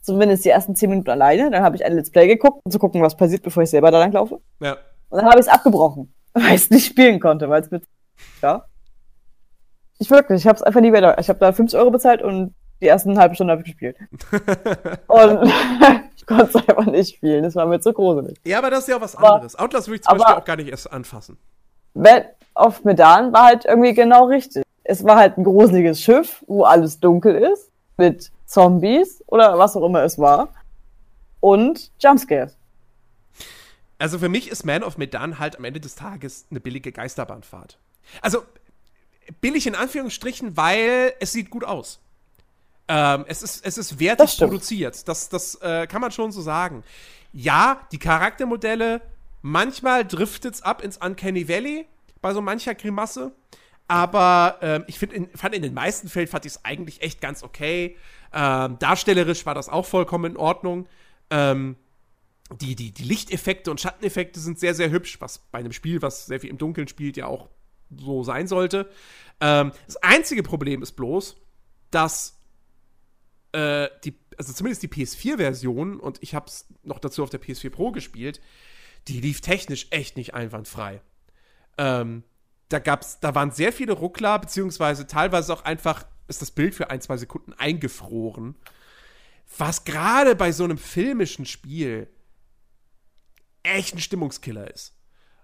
[0.00, 1.50] Zumindest die ersten 10 Minuten alleine.
[1.50, 3.90] Dann habe ich ein Let's Play geguckt, um zu gucken, was passiert, bevor ich selber
[3.90, 4.40] da lang laufe.
[4.58, 4.78] Ja.
[5.10, 7.84] Und dann habe ich es abgebrochen, weil ich es nicht spielen konnte, weil es mit.
[8.40, 8.64] Ja.
[9.98, 11.18] Ich wirklich, ich habe es einfach nie wieder.
[11.18, 13.96] Ich habe da 50 Euro bezahlt und die ersten halbe Stunde habe ich gespielt.
[15.08, 15.52] und
[16.16, 17.42] ich konnte es einfach nicht spielen.
[17.42, 18.38] Das war mir zu gruselig.
[18.44, 19.56] ja, aber das ist ja auch was Aber- anderes.
[19.56, 21.38] Outlast würde ich zum aber- Beispiel auch gar nicht erst anfassen.
[21.94, 24.62] Bed of Medan war halt irgendwie genau richtig.
[24.84, 29.84] Es war halt ein gruseliges Schiff, wo alles dunkel ist, mit Zombies oder was auch
[29.84, 30.48] immer es war.
[31.40, 32.56] Und Jumpscares.
[33.98, 37.78] Also für mich ist Man of Medan halt am Ende des Tages eine billige Geisterbahnfahrt.
[38.22, 38.42] Also
[39.40, 42.00] billig in Anführungsstrichen, weil es sieht gut aus.
[42.88, 44.50] Ähm, es ist, es ist Das wertig stimmt.
[44.50, 45.06] produziert.
[45.08, 46.82] Das, das äh, kann man schon so sagen.
[47.32, 49.02] Ja, die Charaktermodelle,
[49.42, 51.86] manchmal driftet es ab ins Uncanny Valley
[52.20, 53.32] bei so mancher Grimasse.
[53.88, 57.20] Aber ähm, ich find in, fand in den meisten Fällen fand ich es eigentlich echt
[57.20, 57.96] ganz okay.
[58.32, 60.86] Ähm, darstellerisch war das auch vollkommen in Ordnung.
[61.30, 61.76] Ähm,
[62.60, 66.26] die, die, die Lichteffekte und Schatteneffekte sind sehr, sehr hübsch, was bei einem Spiel, was
[66.26, 67.48] sehr viel im Dunkeln spielt, ja auch
[67.96, 68.90] so sein sollte.
[69.40, 71.36] Ähm, das einzige Problem ist bloß,
[71.90, 72.37] dass
[73.52, 77.70] äh, die, also zumindest die PS4-Version, und ich habe es noch dazu auf der PS4
[77.70, 78.40] Pro gespielt,
[79.08, 81.00] die lief technisch echt nicht einwandfrei.
[81.78, 82.24] Ähm,
[82.68, 86.90] da gab's, da waren sehr viele Ruckler, beziehungsweise teilweise auch einfach ist das Bild für
[86.90, 88.54] ein, zwei Sekunden eingefroren.
[89.56, 92.08] Was gerade bei so einem filmischen Spiel
[93.62, 94.94] echt ein Stimmungskiller ist.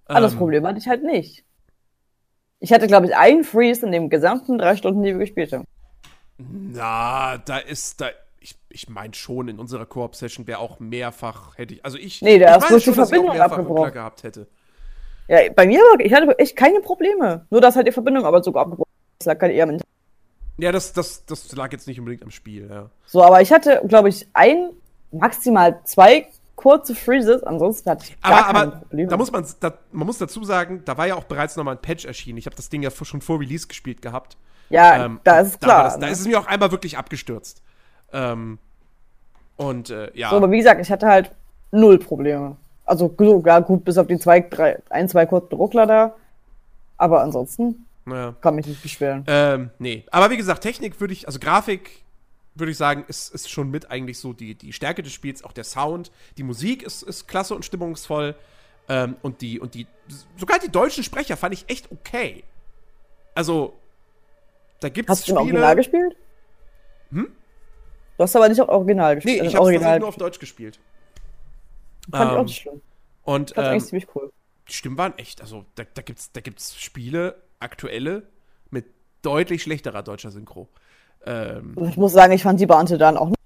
[0.05, 1.45] Aber das Ähm, Problem hatte ich halt nicht.
[2.61, 5.65] Ich hatte, glaube ich, einen Freeze in den gesamten drei Stunden, die wir gespielt haben.
[6.39, 8.09] Na, da ist, da,
[8.41, 12.39] ich, ich meine schon, in unserer Koop-Session wäre auch mehrfach, hätte ich, also ich, Nee,
[12.39, 13.93] da ich meine bloß die Verbindung abgebrochen.
[13.93, 14.47] Gehabt hätte.
[15.29, 17.47] Ja, bei mir war, ich hatte echt keine Probleme.
[17.51, 19.27] Nur, dass halt die Verbindung aber sogar abgebrochen ist.
[19.27, 19.79] Das lag halt eher am.
[20.59, 22.91] Ja, das, das, das lag jetzt nicht unbedingt am Spiel, ja.
[23.07, 24.71] So, aber ich hatte, glaube ich, ein,
[25.11, 27.43] maximal zwei kurze Freezes.
[27.43, 29.11] Ansonsten hatte ich gar Aber, keine aber Probleme.
[29.11, 31.83] da muss man, da, man muss dazu sagen, da war ja auch bereits nochmal ein
[31.83, 32.39] Patch erschienen.
[32.39, 34.37] Ich habe das Ding ja schon vor Release gespielt gehabt.
[34.71, 35.85] Ja, Ähm, da ist es Da, klar.
[35.85, 36.13] das, da ne?
[36.13, 37.63] ist es mir auch einmal wirklich abgestürzt.
[38.13, 38.59] Ähm,
[39.57, 40.31] und äh, ja.
[40.31, 41.31] So, aber wie gesagt, ich hatte halt
[41.71, 42.57] null Probleme.
[42.85, 46.15] Also sogar gut, bis auf die zwei, drei, ein, zwei kurzen Ruckler da.
[46.97, 48.35] Aber ansonsten naja.
[48.41, 49.25] kann mich nicht beschweren.
[49.27, 50.05] Ähm, nee.
[50.11, 52.05] Aber wie gesagt, Technik würde ich, also Grafik
[52.55, 55.53] würde ich sagen, ist, ist schon mit eigentlich so die, die Stärke des Spiels, auch
[55.53, 56.13] der Sound.
[56.37, 58.35] Die Musik ist, ist klasse und stimmungsvoll.
[58.89, 59.87] Ähm, und die, und die,
[60.37, 62.45] sogar die deutschen Sprecher fand ich echt okay.
[63.35, 63.75] Also,
[64.85, 66.17] da gibt es Hast du im Original gespielt?
[67.11, 67.33] Hm?
[68.17, 69.41] Du hast aber nicht auch Original gespielt.
[69.41, 70.79] Nee, ich habe es Original nur auf Deutsch gespielt.
[72.11, 72.83] Fand ich auch Ähm, nicht schlimm.
[73.23, 74.31] Und ich ähm, eigentlich ziemlich cool.
[74.69, 78.25] die Stimmen waren echt, also da, da gibt's, da gibt's Spiele, aktuelle,
[78.71, 78.85] mit
[79.23, 80.69] deutlich schlechterer deutscher Synchro.
[81.25, 83.39] Ähm, Und ich muss sagen, ich fand die Beamte dann auch nicht.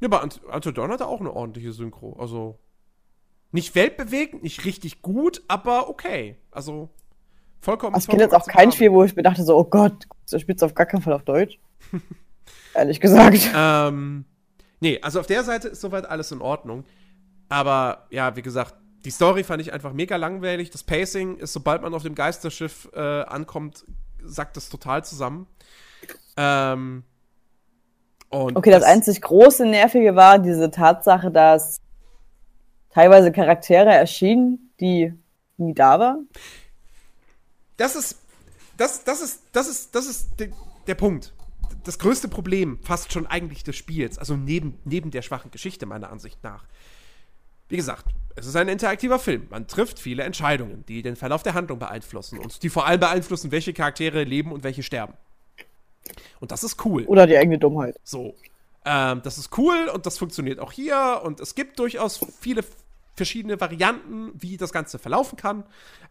[0.00, 2.16] ja, aber Ant Ante Dorn hatte auch eine ordentliche Synchro.
[2.20, 2.58] Also,
[3.50, 6.36] Nicht weltbewegend, nicht richtig gut, aber okay.
[6.52, 6.90] Also
[7.60, 7.94] vollkommen.
[7.94, 10.40] Also ich kenne jetzt auch kein Spiel, wo ich mir dachte so, oh Gott, das
[10.40, 11.58] spielt auf gar keinen Fall auf Deutsch.
[12.74, 13.50] Ehrlich gesagt.
[13.54, 14.24] Ähm,
[14.80, 16.84] nee, also auf der Seite ist soweit alles in Ordnung.
[17.48, 20.70] Aber ja, wie gesagt, die Story fand ich einfach mega langweilig.
[20.70, 23.84] Das Pacing ist, sobald man auf dem Geisterschiff äh, ankommt,
[24.22, 25.46] sackt das total zusammen.
[26.36, 27.04] Ähm,
[28.30, 31.80] okay, das, das einzig große Nervige war diese Tatsache, dass
[32.90, 35.14] teilweise Charaktere erschienen, die
[35.56, 36.28] nie da waren.
[37.76, 38.16] Das ist,
[38.76, 40.48] das, das ist, das ist, das ist der,
[40.86, 41.32] der Punkt.
[41.84, 46.10] Das größte Problem fast schon eigentlich des Spiels, also neben, neben der schwachen Geschichte meiner
[46.10, 46.64] Ansicht nach.
[47.68, 49.46] Wie gesagt, es ist ein interaktiver Film.
[49.50, 53.50] Man trifft viele Entscheidungen, die den Verlauf der Handlung beeinflussen und die vor allem beeinflussen,
[53.50, 55.14] welche Charaktere leben und welche sterben.
[56.38, 57.04] Und das ist cool.
[57.04, 57.96] Oder die eigene Dummheit.
[58.04, 58.34] So.
[58.84, 62.62] Ähm, das ist cool und das funktioniert auch hier und es gibt durchaus viele
[63.16, 65.64] verschiedene Varianten, wie das Ganze verlaufen kann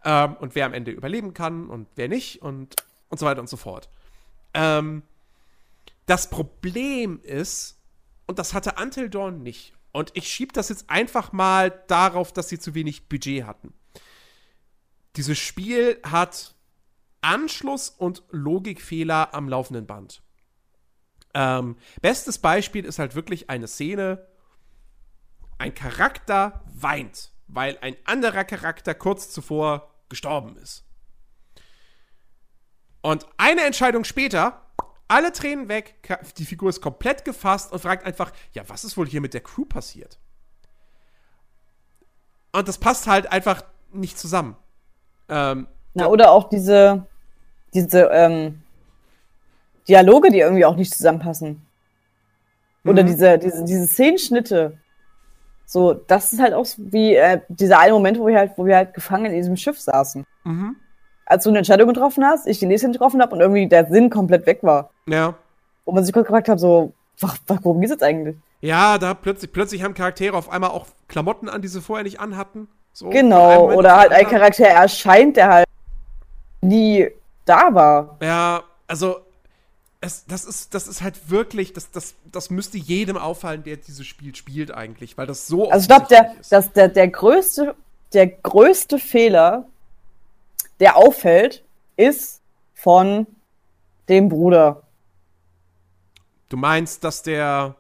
[0.04, 2.76] ähm, und wer am Ende überleben kann und wer nicht und,
[3.10, 3.90] und so weiter und so fort.
[4.54, 5.04] Ähm,
[6.08, 7.80] das Problem ist,
[8.28, 12.50] und das hatte Until Dawn nicht, und ich schiebe das jetzt einfach mal darauf, dass
[12.50, 13.74] sie zu wenig Budget hatten.
[15.16, 16.54] Dieses Spiel hat
[17.22, 20.22] Anschluss- und Logikfehler am laufenden Band.
[21.34, 24.28] Ähm, bestes Beispiel ist halt wirklich eine Szene,
[25.58, 30.84] ein Charakter weint, weil ein anderer Charakter kurz zuvor gestorben ist.
[33.02, 34.66] Und eine Entscheidung später
[35.08, 35.96] alle Tränen weg,
[36.38, 39.42] die Figur ist komplett gefasst und fragt einfach, ja, was ist wohl hier mit der
[39.42, 40.18] Crew passiert?
[42.52, 44.56] Und das passt halt einfach nicht zusammen.
[45.30, 47.06] Ähm, Na, oder auch diese,
[47.74, 48.64] diese ähm,
[49.88, 51.66] Dialoge, die irgendwie auch nicht zusammenpassen.
[52.84, 53.08] Oder mhm.
[53.08, 54.80] diese, diese, diese Szenenschnitte.
[55.66, 58.76] So, das ist halt auch wie äh, dieser eine Moment, wo wir halt, wo wir
[58.76, 60.26] halt gefangen in diesem Schiff saßen.
[60.44, 60.76] Mhm
[61.26, 64.10] als du eine Entscheidung getroffen hast, ich die nächste getroffen habe und irgendwie der Sinn
[64.10, 64.92] komplett weg war.
[65.08, 65.36] Ja.
[65.84, 66.94] Wo man sich kurz gefragt hat, so,
[67.48, 68.38] worum geht's jetzt eigentlich?
[68.62, 72.20] Ja, da plötzlich, plötzlich haben Charaktere auf einmal auch Klamotten an, die sie vorher nicht
[72.20, 72.68] anhatten.
[72.94, 75.68] So, genau, oder halt ein Charakter erscheint, der halt
[76.62, 77.10] nie
[77.44, 78.18] da war.
[78.22, 79.18] Ja, also
[80.06, 84.06] es, das, ist, das ist halt wirklich, das, das, das müsste jedem auffallen, der dieses
[84.06, 87.76] Spiel spielt eigentlich, weil das so Also ich glaube, der, das, der, der, größte,
[88.14, 89.66] der größte Fehler,
[90.80, 91.64] der auffällt,
[91.98, 92.42] ist
[92.74, 93.26] von
[94.08, 94.84] dem Bruder.
[96.50, 97.76] Du meinst, dass der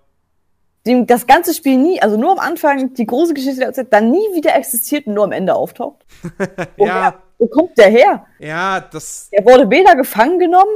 [0.86, 4.12] dem das ganze Spiel nie, also nur am Anfang die große Geschichte der erzählt, dann
[4.12, 6.06] nie wieder existiert und nur am Ende auftaucht?
[6.78, 7.20] ja.
[7.38, 8.26] Wo kommt der her?
[8.40, 9.28] Ja, das.
[9.32, 10.72] Er wurde weder gefangen genommen,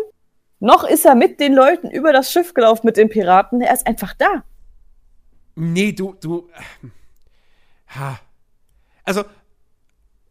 [0.60, 3.62] noch ist er mit den Leuten über das Schiff gelaufen mit den Piraten.
[3.62, 4.44] Er ist einfach da.
[5.56, 6.50] Nee, du, du.
[7.96, 8.20] Ha.
[9.04, 9.24] Also,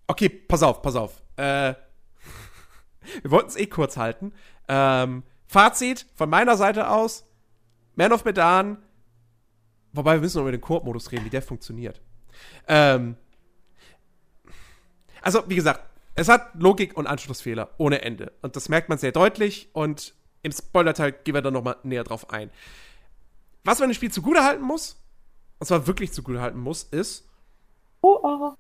[0.07, 1.23] okay, pass auf, pass auf.
[1.37, 1.75] Äh,
[3.23, 4.33] wir wollten es eh kurz halten.
[4.69, 7.27] Ähm, Fazit von meiner Seite aus:
[7.97, 8.79] Man of Medan.
[9.93, 12.03] Wobei wir müssen noch über den Koop-Modus reden, wie der funktioniert.
[12.69, 13.17] Ähm,
[15.23, 15.88] also, wie gesagt,
[16.18, 18.33] es hat Logik und Anschlussfehler ohne Ende.
[18.42, 19.68] Und das merkt man sehr deutlich.
[19.72, 22.50] Und im Spoiler-Teil gehen wir dann nochmal näher drauf ein.
[23.62, 25.00] Was man dem Spiel zugutehalten muss,
[25.61, 27.28] und zwar wirklich zugutehalten muss, ist,
[28.00, 28.54] oh, oh.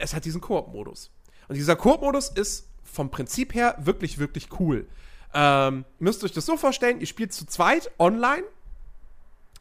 [0.00, 1.10] es hat diesen Koop-Modus.
[1.48, 4.88] Und dieser Koop-Modus ist vom Prinzip her wirklich, wirklich cool.
[5.34, 8.44] Ähm, ihr müsst euch das so vorstellen, ihr spielt zu zweit online.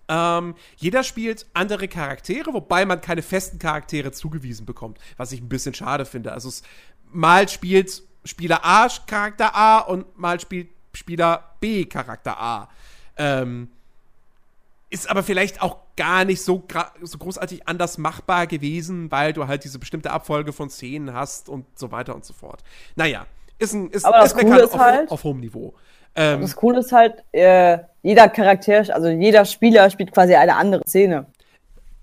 [0.07, 5.49] Ähm, jeder spielt andere Charaktere, wobei man keine festen Charaktere zugewiesen bekommt, was ich ein
[5.49, 6.33] bisschen schade finde.
[6.33, 6.61] Also es,
[7.13, 12.69] mal spielt Spieler A Charakter A und mal spielt Spieler B Charakter A.
[13.17, 13.69] Ähm,
[14.89, 16.63] ist aber vielleicht auch gar nicht so,
[17.01, 21.65] so großartig anders machbar gewesen, weil du halt diese bestimmte Abfolge von Szenen hast und
[21.75, 22.63] so weiter und so fort.
[22.95, 23.25] Naja,
[23.59, 25.73] ist ein ist, aber das ist Coole ist auf, halt, auf hohem Niveau.
[26.15, 30.83] Ähm, das Coole ist halt, äh, jeder Charakter, also jeder Spieler spielt quasi eine andere
[30.87, 31.25] Szene.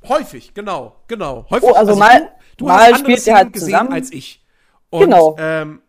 [0.08, 1.46] Häufig, genau, genau.
[1.50, 2.20] Häufig, oh, also, also, mal,
[2.56, 4.39] du, du mal spielt ihr halt zusammen als ich.
[4.90, 5.36] Und, genau.
[5.38, 5.80] Ähm,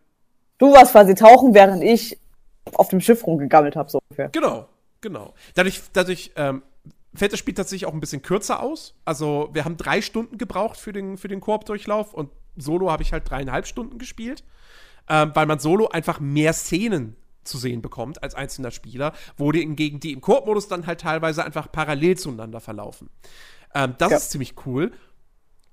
[0.58, 2.18] du warst quasi tauchen, während ich
[2.74, 4.28] auf dem Schiff rumgegammelt habe, so ungefähr.
[4.30, 4.68] Genau,
[5.00, 5.34] genau.
[5.54, 6.62] Dadurch, dadurch ähm,
[7.14, 8.94] fällt das Spiel tatsächlich auch ein bisschen kürzer aus.
[9.04, 13.12] Also, wir haben drei Stunden gebraucht für den, für den Koop-Durchlauf und Solo habe ich
[13.12, 14.44] halt dreieinhalb Stunden gespielt,
[15.08, 19.60] ähm, weil man Solo einfach mehr Szenen zu sehen bekommt als einzelner Spieler, wo die
[19.60, 23.10] hingegen die im Koop-Modus dann halt teilweise einfach parallel zueinander verlaufen.
[23.74, 24.16] Ähm, das ja.
[24.18, 24.92] ist ziemlich cool.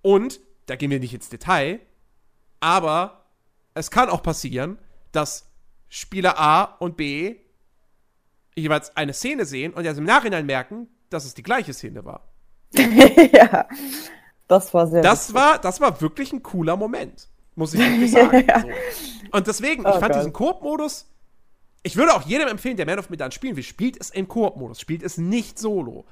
[0.02, 1.80] Und, da gehen wir nicht ins Detail,
[2.60, 3.19] aber
[3.80, 4.78] es kann auch passieren,
[5.12, 5.50] dass
[5.90, 7.38] Spieler A und B
[8.56, 12.28] jeweils eine Szene sehen und erst im Nachhinein merken, dass es die gleiche Szene war.
[12.74, 13.66] ja.
[14.48, 17.28] Das war sehr Das war, das war wirklich ein cooler Moment.
[17.56, 18.46] Muss ich wirklich sagen.
[18.48, 18.62] Ja.
[18.62, 18.68] So.
[19.32, 20.16] Und deswegen, Oh ich fand Gott.
[20.22, 21.08] diesen Koop-Modus.
[21.84, 24.80] Ich würde auch jedem empfehlen, der Man of Medan spielen will, spielt es im Koop-Modus,
[24.82, 26.06] spielt es nicht solo.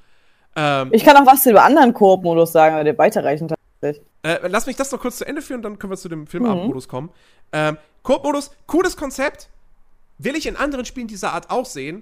[0.55, 3.53] Ähm, Ich kann auch was über anderen Koop-Modus sagen, aber der weiterreichend.
[3.81, 3.95] Äh,
[4.47, 6.27] lass mich das noch kurz zu Ende führen, dann können wir zu dem Mhm.
[6.27, 7.11] Filmabendmodus kommen.
[7.51, 9.49] Ähm, Koop-Modus, cooles Konzept.
[10.17, 12.01] Will ich in anderen Spielen dieser Art auch sehen,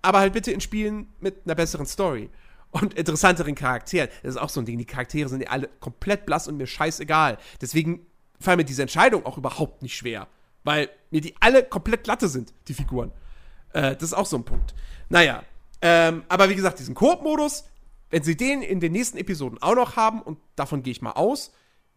[0.00, 2.30] aber halt bitte in Spielen mit einer besseren Story
[2.70, 4.08] und interessanteren Charakteren.
[4.22, 4.78] Das ist auch so ein Ding.
[4.78, 7.36] Die Charaktere sind ja alle komplett blass und mir scheißegal.
[7.60, 8.06] Deswegen
[8.40, 10.26] fallen mir diese Entscheidung auch überhaupt nicht schwer,
[10.64, 13.12] weil mir die alle komplett glatte sind, die Figuren.
[13.74, 14.74] Äh, das ist auch so ein Punkt.
[15.10, 15.42] Naja,
[15.82, 17.64] ähm, aber wie gesagt, diesen Koop-Modus,
[18.14, 21.14] wenn sie den in den nächsten Episoden auch noch haben, und davon gehe ich mal
[21.14, 21.50] aus,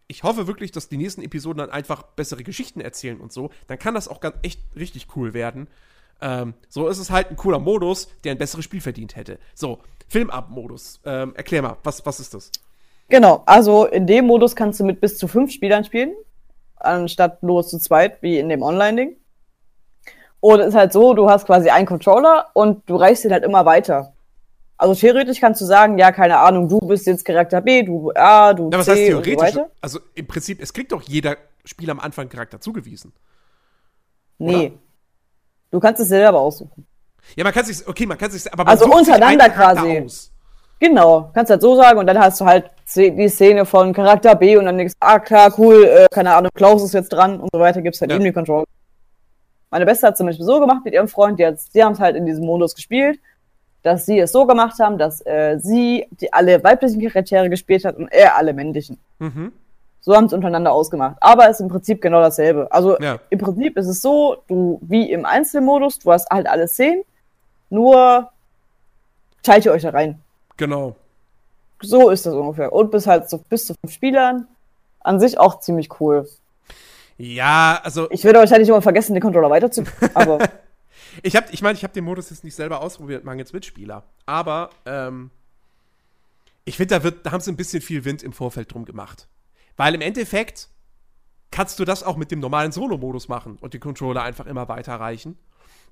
[0.08, 3.78] ich hoffe wirklich, dass die nächsten Episoden dann einfach bessere Geschichten erzählen und so, dann
[3.78, 5.68] kann das auch ganz echt richtig cool werden.
[6.20, 9.38] Ähm, so ist es halt ein cooler Modus, der ein besseres Spiel verdient hätte.
[9.54, 9.78] So,
[10.08, 10.98] Filmab-Modus.
[11.04, 12.50] Ähm, erklär mal, was, was ist das?
[13.08, 16.14] Genau, also in dem Modus kannst du mit bis zu fünf Spielern spielen,
[16.74, 19.16] anstatt nur zu zweit, wie in dem Online-Ding.
[20.40, 23.44] Und es ist halt so, du hast quasi einen Controller und du reichst ihn halt
[23.44, 24.14] immer weiter.
[24.80, 28.54] Also theoretisch kannst du sagen, ja, keine Ahnung, du bist jetzt Charakter B, du A,
[28.54, 29.56] du Ja, was C heißt und so theoretisch?
[29.56, 29.70] weiter.
[29.80, 33.12] Also im Prinzip, es kriegt doch jeder Spieler am Anfang Charakter zugewiesen.
[34.38, 34.72] Nee.
[35.70, 36.86] Du kannst es selber aussuchen.
[37.36, 40.00] Ja, man kann sich, okay, man kann sich, aber man Also untereinander quasi.
[40.04, 40.32] Aus.
[40.80, 44.56] Genau, kannst halt so sagen und dann hast du halt die Szene von Charakter B
[44.56, 47.50] und dann denkst du, ah klar, cool, äh, keine Ahnung, Klaus ist jetzt dran und
[47.52, 48.16] so weiter, gibt's halt Ja.
[48.16, 48.64] eben die Control.
[49.70, 51.98] Meine Beste hat zum Beispiel so gemacht mit ihrem Freund, die, hat- die haben es
[52.00, 53.18] halt in diesem Modus gespielt,
[53.82, 57.96] dass sie es so gemacht haben, dass äh, sie die alle weiblichen Charaktere gespielt hat
[57.96, 58.98] und er alle männlichen.
[59.18, 59.52] Mhm.
[60.00, 61.16] So haben sie untereinander ausgemacht.
[61.20, 62.68] Aber es ist im Prinzip genau dasselbe.
[62.70, 63.18] Also Ja.
[63.30, 67.02] im Prinzip ist es so, du wie im Einzelmodus, du hast halt alle Szenen,
[67.70, 68.30] nur
[69.42, 70.20] teilt ihr euch da rein.
[70.56, 70.94] Genau.
[71.82, 72.72] So ist das ungefähr.
[72.72, 74.46] Und bis halt so bis zu fünf Spielern.
[75.00, 76.28] An sich auch ziemlich cool.
[77.16, 79.92] Ja, also Ich werde wahrscheinlich immer vergessen, den Controller weiterzugeben.
[80.14, 80.38] Aber
[81.22, 84.04] ich habe, ich meine, ich habe den Modus jetzt nicht selber ausprobiert, mangels Mitspieler.
[84.26, 85.30] Aber ähm,
[86.64, 89.28] ich finde, da wird, da haben sie ein bisschen viel Wind im Vorfeld drum gemacht,
[89.76, 90.68] weil im Endeffekt
[91.50, 95.38] kannst du das auch mit dem normalen Solo-Modus machen und die Controller einfach immer weiterreichen.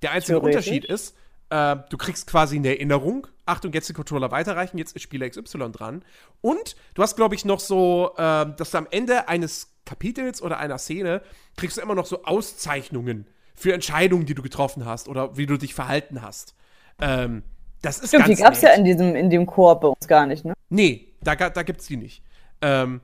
[0.02, 0.38] Der einzige.
[0.38, 1.16] Unterschied ist,
[1.48, 3.26] äh, du kriegst quasi eine Erinnerung.
[3.46, 6.04] Achtung, jetzt die Controller weiterreichen, jetzt ist Spieler XY dran.
[6.40, 10.58] Und du hast, glaube ich, noch so, äh, dass du am Ende eines Kapitels oder
[10.58, 11.22] einer Szene
[11.56, 15.56] kriegst du immer noch so Auszeichnungen für Entscheidungen, die du getroffen hast oder wie du
[15.56, 16.54] dich verhalten hast.
[17.00, 17.42] Ähm,
[17.82, 18.72] das ist stimmt, die ganz gab's nett.
[18.72, 20.54] ja in diesem, in dem Koop bei uns gar nicht, ne?
[20.68, 22.22] Nee, da, da gibt's die nicht.
[22.62, 23.00] Ähm,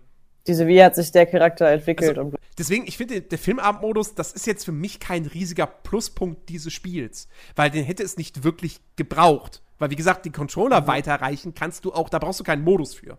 [0.46, 4.32] Diese, wie hat sich der Charakter entwickelt Also, und deswegen, ich finde, der Filmabendmodus, das
[4.32, 8.80] ist jetzt für mich kein riesiger Pluspunkt dieses Spiels, weil den hätte es nicht wirklich
[8.96, 9.62] gebraucht.
[9.78, 10.86] Weil, wie gesagt, die Controller Mhm.
[10.86, 13.18] weiterreichen kannst du auch, da brauchst du keinen Modus für.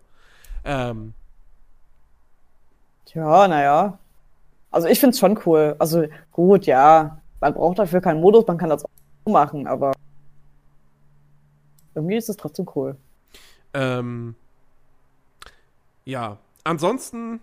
[0.64, 1.14] Ähm,
[3.06, 3.98] Tja, naja.
[4.70, 5.76] Also ich find's schon cool.
[5.78, 7.20] Also gut, ja.
[7.44, 8.90] Man braucht dafür keinen Modus, man kann das auch
[9.26, 9.92] so machen, aber
[11.94, 12.96] irgendwie ist es trotzdem cool.
[13.74, 14.34] ähm,
[16.06, 17.42] ja, ansonsten,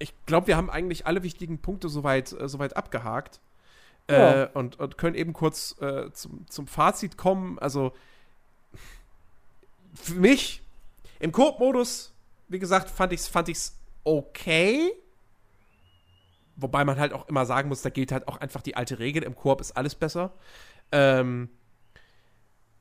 [0.00, 3.38] ich glaube, wir haben eigentlich alle wichtigen Punkte soweit, äh, soweit abgehakt.
[4.10, 4.42] Ja.
[4.42, 7.60] Äh, und, und können eben kurz äh, zum, zum Fazit kommen.
[7.60, 7.92] Also,
[9.94, 10.60] für mich
[11.20, 12.12] im Koop-Modus,
[12.48, 14.92] wie gesagt, fand ich's, fand ich's okay.
[16.56, 19.22] Wobei man halt auch immer sagen muss, da gilt halt auch einfach die alte Regel.
[19.22, 20.32] Im Koop ist alles besser.
[20.92, 21.48] Ähm,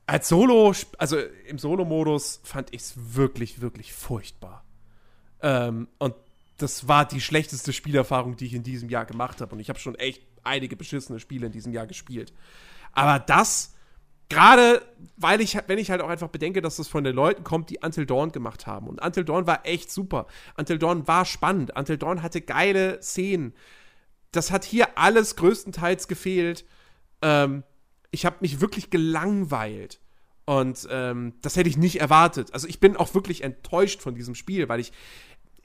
[0.06, 4.64] als Solo, also im Solo-Modus fand ich's wirklich, wirklich furchtbar.
[5.42, 6.14] Ähm, und
[6.58, 9.54] das war die schlechteste Spielerfahrung, die ich in diesem Jahr gemacht habe.
[9.54, 12.34] Und ich habe schon echt einige beschissene Spiele in diesem Jahr gespielt.
[12.92, 13.73] Aber das,
[14.34, 14.82] gerade
[15.24, 17.80] weil ich, wenn ich halt auch einfach bedenke, dass das von den Leuten kommt, die
[17.82, 18.88] Until Dawn gemacht haben.
[18.88, 20.28] Und Until Dawn war echt super.
[20.58, 21.76] Until Dawn war spannend.
[21.78, 23.54] Until Dawn hatte geile Szenen.
[24.32, 26.65] Das hat hier alles größtenteils gefehlt.
[27.22, 27.63] Ähm,
[28.12, 30.00] ich habe mich wirklich gelangweilt.
[30.46, 32.54] Und ähm, das hätte ich nicht erwartet.
[32.54, 34.91] Also ich bin auch wirklich enttäuscht von diesem Spiel, weil ich.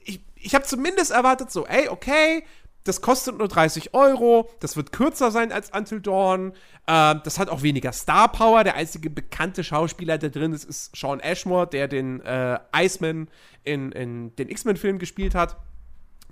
[0.05, 2.43] Ich, ich habe zumindest erwartet, so, ey, okay,
[2.89, 6.53] das kostet nur 30 Euro, das wird kürzer sein als Until Dawn,
[6.87, 8.63] ähm, das hat auch weniger Star Power.
[8.63, 13.29] Der einzige bekannte Schauspieler, der drin ist, ist Sean Ashmore, der den äh, Iceman
[13.63, 15.55] in, in den X-Men-Filmen gespielt hat.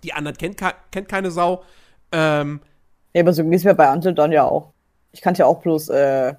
[0.03, 0.59] Die anderen kennt,
[0.91, 1.63] kennt keine Sau.
[2.11, 2.59] Ähm,
[3.13, 4.73] Ja, aber so ging's mir bei Until Dawn ja auch.
[5.11, 6.33] Ich kannte ja auch bloß äh,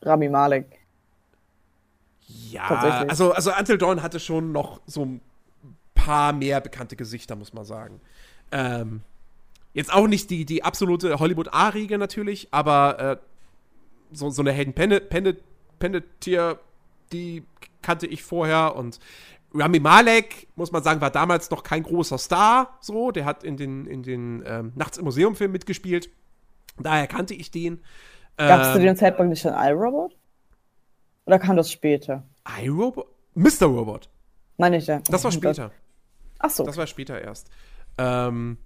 [0.00, 0.66] Rami Malek.
[2.26, 5.20] Ja, also, also Until Dawn hatte schon noch so ein
[5.94, 8.00] paar mehr bekannte Gesichter, muss man sagen.
[8.50, 9.02] Ähm,
[9.78, 13.16] jetzt auch nicht die, die absolute Hollywood-A-Riege natürlich, aber äh,
[14.10, 14.74] so, so eine Hayden
[15.78, 16.58] Panettiere,
[17.12, 17.44] die
[17.80, 18.98] kannte ich vorher und
[19.54, 22.76] Rami Malek, muss man sagen, war damals noch kein großer Star.
[22.80, 26.10] So, der hat in den, in den ähm, Nachts im Museum-Film mitgespielt.
[26.78, 27.80] Daher kannte ich den.
[28.36, 30.16] Gab es zu Ähm, dem Zeitpunkt nicht schon iRobot?
[31.24, 32.24] Oder kam das später?
[32.60, 33.06] iRobot?
[33.34, 33.66] Mr.
[33.66, 34.10] Robot.
[34.58, 35.00] Meine ich ja.
[35.08, 35.70] Das war später.
[36.40, 36.64] Ach so.
[36.64, 37.48] Das war später erst.
[37.96, 38.58] Ähm,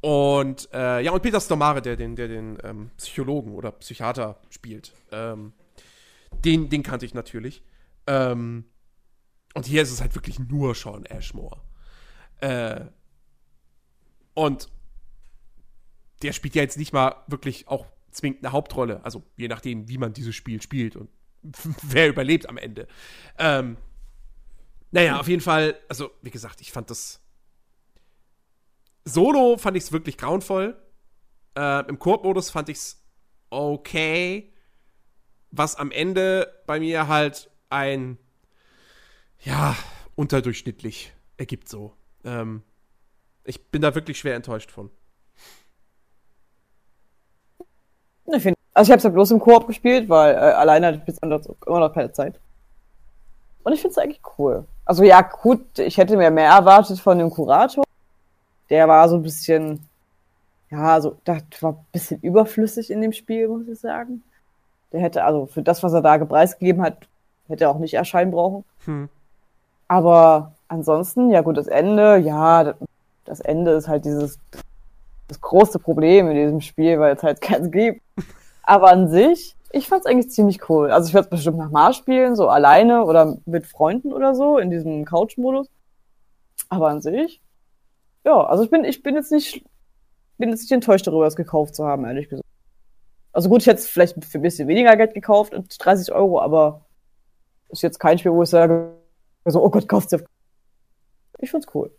[0.00, 4.92] und äh, ja, und Peter Stormare, der den, der den ähm, Psychologen oder Psychiater spielt,
[5.10, 5.52] ähm,
[6.44, 7.62] den, den kannte ich natürlich.
[8.06, 8.64] Ähm,
[9.54, 11.60] und hier ist es halt wirklich nur Sean Ashmore.
[12.40, 12.84] Äh,
[14.34, 14.68] und
[16.22, 19.04] der spielt ja jetzt nicht mal wirklich auch zwingend eine Hauptrolle.
[19.04, 21.10] Also je nachdem, wie man dieses Spiel spielt und
[21.82, 22.86] wer überlebt am Ende.
[23.38, 23.76] Ähm,
[24.90, 27.20] naja, auf jeden Fall, also wie gesagt, ich fand das
[29.08, 30.76] Solo fand ich es wirklich grauenvoll.
[31.56, 33.02] Äh, Im Koop-Modus fand ich es
[33.50, 34.52] okay.
[35.50, 38.18] Was am Ende bei mir halt ein,
[39.40, 39.74] ja,
[40.14, 41.94] unterdurchschnittlich ergibt so.
[42.24, 42.62] Ähm,
[43.44, 44.90] ich bin da wirklich schwer enttäuscht von.
[48.26, 50.98] Ich find, also ich habe es ja bloß im Koop gespielt, weil äh, alleine hatte
[50.98, 52.38] ich bis immer noch keine Zeit.
[53.62, 54.66] Und ich finde es eigentlich cool.
[54.84, 57.84] Also ja, gut, ich hätte mir mehr erwartet von dem Kurator.
[58.70, 59.80] Der war so ein bisschen,
[60.70, 64.22] ja, so, das war ein bisschen überflüssig in dem Spiel, muss ich sagen.
[64.92, 67.08] Der hätte, also für das, was er da preisgegeben hat,
[67.48, 68.64] hätte er auch nicht erscheinen brauchen.
[68.84, 69.08] Hm.
[69.88, 72.74] Aber ansonsten, ja gut, das Ende, ja,
[73.24, 74.38] das, Ende ist halt dieses
[75.28, 78.02] das große Problem in diesem Spiel, weil es halt keins gibt.
[78.62, 80.90] Aber an sich, ich fand's eigentlich ziemlich cool.
[80.90, 84.58] Also ich werde es bestimmt nach Mars spielen, so alleine oder mit Freunden oder so,
[84.58, 85.68] in diesem Couch-Modus.
[86.70, 87.40] Aber an sich,
[88.24, 89.64] ja, also ich bin, ich bin jetzt nicht,
[90.38, 92.46] bin jetzt nicht enttäuscht darüber, es gekauft zu haben, ehrlich gesagt.
[93.32, 96.86] Also gut, ich hätte es vielleicht für ein bisschen weniger Geld gekauft, 30 Euro, aber
[97.68, 98.94] ist jetzt kein Spiel, wo ich sage,
[99.44, 100.24] so, oh Gott, kauft's dir.
[101.38, 101.90] Ich find's cool.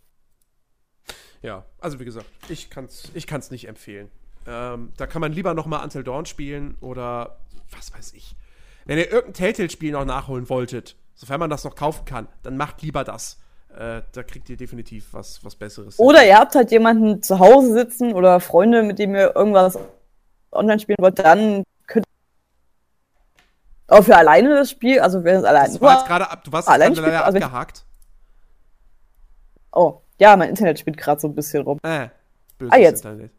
[1.42, 4.10] Ja, also wie gesagt, ich kann es ich kann's nicht empfehlen.
[4.46, 7.38] Ähm, da kann man lieber noch mal Until Dawn spielen oder
[7.70, 8.36] was weiß ich.
[8.84, 12.82] Wenn ihr irgendein Telltale-Spiel noch nachholen wolltet, sofern man das noch kaufen kann, dann macht
[12.82, 13.40] lieber das.
[13.76, 15.98] Äh, da kriegt ihr definitiv was, was Besseres.
[15.98, 19.78] Oder ihr habt halt jemanden zu Hause sitzen oder Freunde, mit dem ihr irgendwas
[20.52, 22.04] online spielen wollt, dann könnt
[23.88, 26.44] ihr auch für alleine das Spiel, also wenn es alleine Das war jetzt gerade ab,
[26.44, 27.84] du warst Allein gerade leider also abgehakt.
[29.72, 31.78] Oh, ja, mein Internet spielt gerade so ein bisschen rum.
[31.82, 32.08] Äh,
[32.68, 33.04] Ah, jetzt.
[33.04, 33.30] Internet.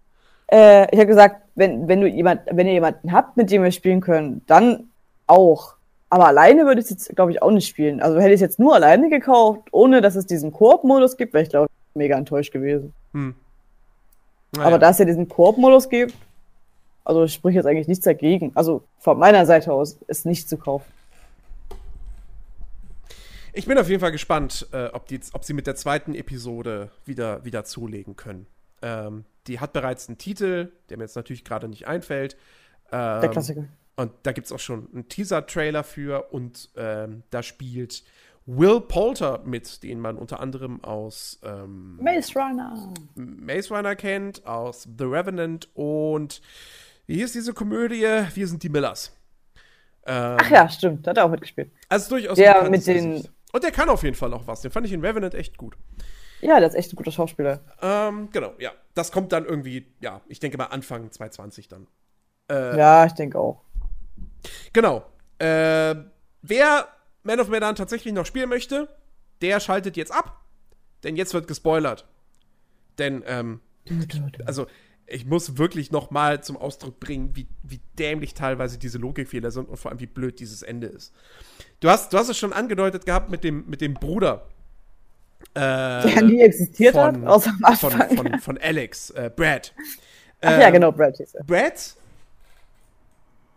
[0.51, 3.71] Äh, ich habe gesagt, wenn, wenn du jemand, wenn ihr jemanden habt, mit dem wir
[3.71, 4.89] spielen können, dann
[5.27, 5.75] auch.
[6.11, 8.01] Aber alleine würde ich es jetzt, glaube ich, auch nicht spielen.
[8.01, 11.43] Also hätte ich es jetzt nur alleine gekauft, ohne dass es diesen Koop-Modus gibt, wäre
[11.43, 12.93] ich, glaube ich, mega enttäuscht gewesen.
[13.13, 13.33] Hm.
[14.59, 16.13] Aber da es ja diesen Koop-Modus gibt,
[17.05, 18.51] also spricht jetzt eigentlich nichts dagegen.
[18.55, 20.91] Also von meiner Seite aus, es nicht zu kaufen.
[23.53, 26.91] Ich bin auf jeden Fall gespannt, äh, ob, die, ob sie mit der zweiten Episode
[27.05, 28.47] wieder, wieder zulegen können.
[28.81, 32.35] Ähm, die hat bereits einen Titel, der mir jetzt natürlich gerade nicht einfällt.
[32.91, 33.63] Ähm, Der Klassiker.
[34.01, 38.03] Und da gibt es auch schon einen Teaser-Trailer für und ähm, da spielt
[38.47, 42.91] Will Poulter mit, den man unter anderem aus ähm, Maze Runner.
[43.15, 46.41] Maze Runner kennt, aus The Revenant und
[47.05, 48.01] wie hieß diese Komödie?
[48.33, 49.15] Wir sind die Millers.
[50.07, 51.71] Ähm, Ach ja, stimmt, da hat er auch mitgespielt.
[51.87, 53.27] Also durchaus Der mit den-.
[53.53, 54.61] Und der kann auf jeden Fall auch was.
[54.61, 55.77] Den fand ich in Revenant echt gut.
[56.41, 57.59] Ja, der ist echt ein guter Schauspieler.
[57.81, 58.71] Ähm, genau, ja.
[58.95, 61.87] Das kommt dann irgendwie, ja, ich denke mal Anfang 2020 dann.
[62.49, 63.61] Äh, Ja, ich denke auch.
[64.73, 65.05] Genau.
[65.39, 65.95] Äh,
[66.41, 66.87] wer
[67.23, 68.87] Man of Medan tatsächlich noch spielen möchte,
[69.41, 70.41] der schaltet jetzt ab.
[71.03, 72.07] Denn jetzt wird gespoilert.
[72.99, 73.59] Denn, ähm,
[74.45, 74.67] also,
[75.07, 79.67] ich muss wirklich noch mal zum Ausdruck bringen, wie, wie dämlich teilweise diese Logikfehler sind
[79.67, 81.13] und vor allem, wie blöd dieses Ende ist.
[81.79, 84.47] Du hast, du hast es schon angedeutet gehabt mit dem, mit dem Bruder.
[85.53, 88.17] Äh, Der nie existiert von, hat, außer am von, Anfang.
[88.17, 89.73] von, von Alex, äh, Brad.
[90.41, 91.43] Ach ja, Ähm, genau, Brad hieß er.
[91.43, 91.95] Brad,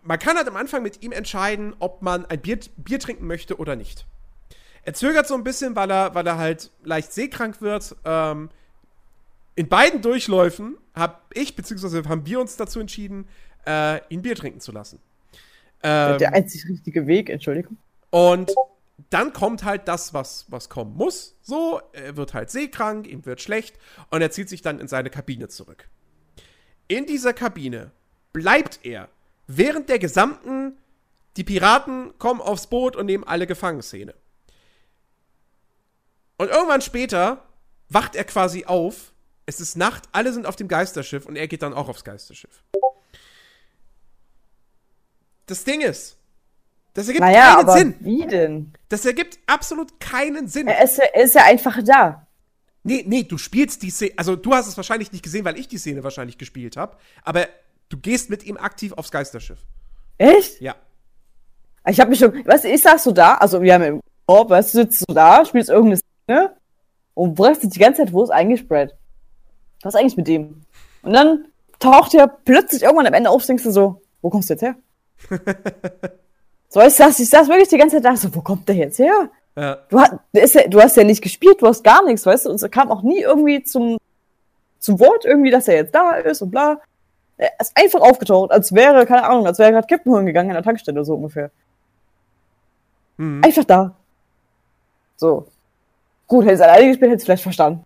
[0.04, 3.58] man kann halt am Anfang mit ihm entscheiden, ob man ein Bier, Bier trinken möchte
[3.58, 4.06] oder nicht.
[4.82, 7.96] Er zögert so ein bisschen, weil er, weil er halt leicht seekrank wird.
[8.04, 8.50] Ähm,
[9.54, 13.26] in beiden Durchläufen habe ich, beziehungsweise haben wir uns dazu entschieden,
[13.66, 15.00] äh, ihn Bier trinken zu lassen.
[15.82, 17.76] Ähm, Der einzig richtige Weg, Entschuldigung.
[18.10, 18.52] und
[19.10, 21.36] dann kommt halt das, was, was kommen muss.
[21.42, 23.76] So, er wird halt seekrank, ihm wird schlecht
[24.10, 25.88] und er zieht sich dann in seine Kabine zurück.
[26.86, 27.90] In dieser Kabine
[28.32, 29.08] bleibt er
[29.46, 30.78] während der gesamten
[31.36, 34.14] Die Piraten kommen aufs Boot und nehmen alle Gefangenszene.
[36.36, 37.42] Und irgendwann später
[37.88, 39.12] wacht er quasi auf.
[39.46, 42.62] Es ist Nacht, alle sind auf dem Geisterschiff und er geht dann auch aufs Geisterschiff.
[45.46, 46.16] Das Ding ist,
[46.94, 47.94] Das ergibt Naja, keinen Sinn.
[48.00, 48.72] wie denn?
[48.88, 50.68] Das ergibt absolut keinen Sinn.
[50.68, 52.28] Er ist, ja- er ist ja einfach da.
[52.84, 54.12] Nee, nee, du spielst die Szene.
[54.16, 56.96] Also, du hast es wahrscheinlich nicht gesehen, weil ich die Szene wahrscheinlich gespielt habe.
[57.24, 57.48] Aber
[57.94, 59.58] du gehst mit ihm aktiv aufs Geisterschiff.
[60.18, 60.60] Echt?
[60.60, 60.74] Ja.
[61.86, 64.50] Ich habe mich schon, weißt du, ich saß so da, also wir haben im Korb,
[64.50, 66.56] weißt du, sitzt so da, spielst irgendeine Szene
[67.14, 68.96] und dich die ganze Zeit, wo ist eingesprayt?
[69.82, 70.62] Was ist eigentlich mit dem?
[71.02, 71.44] Und dann
[71.78, 74.74] taucht er plötzlich irgendwann am Ende auf, denkst du so, wo kommst du jetzt her?
[76.68, 78.98] so, ich saß, ich saß wirklich die ganze Zeit da, so, wo kommt der jetzt
[78.98, 79.30] her?
[79.56, 79.76] Ja.
[79.88, 82.60] Du, hast, ja, du hast ja nicht gespielt, du hast gar nichts, weißt du, und
[82.60, 83.98] es kam auch nie irgendwie zum,
[84.80, 86.80] zum Wort irgendwie, dass er jetzt da ist und bla.
[87.36, 90.50] Er ist einfach aufgetaucht, als wäre, keine Ahnung, als wäre er gerade Kippen holen gegangen
[90.50, 91.50] an der Tankstelle, so ungefähr.
[93.16, 93.42] Mhm.
[93.44, 93.96] Einfach da.
[95.16, 95.48] So.
[96.26, 97.84] Gut, hätte es alleine gespielt, hätte es vielleicht verstanden.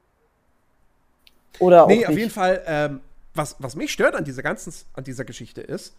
[1.58, 3.00] Oder auch Nee, auf jeden Fall, ähm,
[3.34, 5.94] was, was mich stört an dieser ganzen, an dieser Geschichte ist,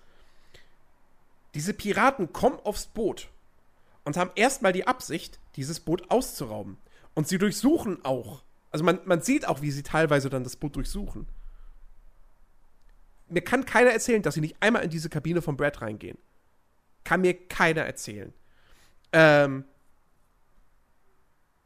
[1.54, 3.30] diese Piraten kommen aufs Boot
[4.06, 6.78] und haben erstmal die Absicht, dieses Boot auszurauben.
[7.16, 8.44] Und sie durchsuchen auch.
[8.72, 11.28] Also man, man sieht auch, wie sie teilweise dann das Boot durchsuchen.
[13.30, 16.18] Mir kann keiner erzählen, dass sie nicht einmal in diese Kabine von Brad reingehen.
[17.04, 18.34] Kann mir keiner erzählen.
[19.12, 19.66] Ähm,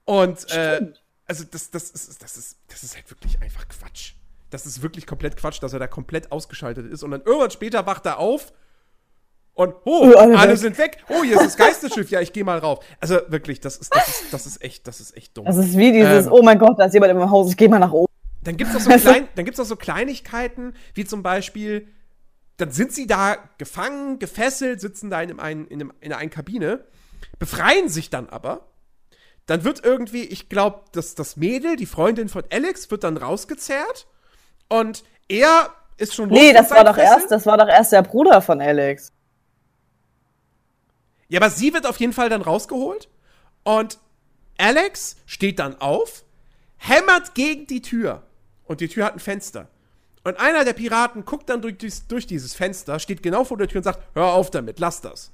[0.05, 0.93] und äh,
[1.25, 4.13] also das, das, ist, das, ist, das ist halt wirklich einfach Quatsch.
[4.49, 7.03] Das ist wirklich komplett Quatsch, dass er da komplett ausgeschaltet ist.
[7.03, 8.53] Und dann irgendwann später wacht er auf
[9.55, 11.03] und, oh, Oh, alle, alle sind weg.
[11.09, 12.09] Oh, hier ist das Geisterschiff.
[12.09, 12.79] Ja, ich gehe mal rauf.
[12.99, 15.45] Also wirklich, das ist, das ist, das ist echt, das ist echt dumm.
[15.45, 16.31] Das ist wie dieses, Ähm.
[16.31, 18.11] oh mein Gott, da ist jemand meinem Haus, ich geh mal nach oben.
[18.43, 21.87] Dann gibt es auch, so Also- klein, dann gibt's auch so Kleinigkeiten, wie zum Beispiel,
[22.57, 26.29] dann sind sie da gefangen, gefesselt, sitzen da in, einem, einen- in, einem, in einer
[26.29, 26.85] Kabine,
[27.39, 28.67] befreien sich dann aber.
[29.45, 34.07] Dann wird irgendwie, ich glaube, das, das Mädel, die Freundin von Alex, wird dann rausgezerrt.
[34.69, 37.19] Und er ist schon Nee, das war doch Fesseln.
[37.19, 39.11] erst, das war doch erst der Bruder von Alex.
[41.27, 43.09] Ja, aber sie wird auf jeden Fall dann rausgeholt.
[43.63, 43.97] Und
[44.57, 46.23] Alex steht dann auf,
[46.77, 48.23] hämmert gegen die Tür.
[48.73, 49.67] Und die Tür hat ein Fenster.
[50.23, 53.67] Und einer der Piraten guckt dann durch, dies- durch dieses Fenster, steht genau vor der
[53.67, 55.31] Tür und sagt: Hör auf damit, lass das.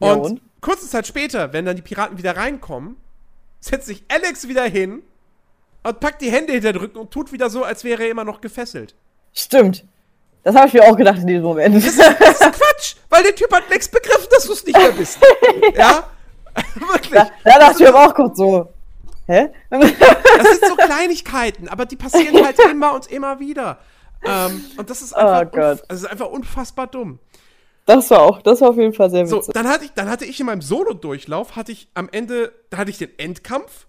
[0.00, 0.40] Ja, Und, und?
[0.60, 2.96] kurze Zeit später, wenn dann die Piraten wieder reinkommen,
[3.60, 5.02] setzt sich Alex wieder hin
[5.82, 8.24] und packt die Hände hinter den Rücken und tut wieder so, als wäre er immer
[8.24, 8.94] noch gefesselt.
[9.32, 9.84] Stimmt.
[10.44, 11.74] Das habe ich mir auch gedacht in diesem Moment.
[11.74, 15.18] Das ist Quatsch, weil der Typ hat längst begriffen, dass du es nicht mehr bist.
[15.74, 16.08] ja?
[16.74, 17.12] Wirklich.
[17.14, 18.71] da, da dachte ich mir auch kurz so.
[19.32, 19.48] Hä?
[19.70, 23.78] Das sind so Kleinigkeiten, aber die passieren halt immer und immer wieder.
[24.24, 25.82] Ähm, und das ist einfach, Oh Gott.
[25.88, 27.18] das ist einfach unfassbar dumm.
[27.86, 29.54] Das war auch, das war auf jeden Fall sehr So, witzig.
[29.54, 32.90] dann hatte ich, dann hatte ich in meinem Solo-Durchlauf, hatte ich am Ende, da hatte
[32.90, 33.86] ich den Endkampf,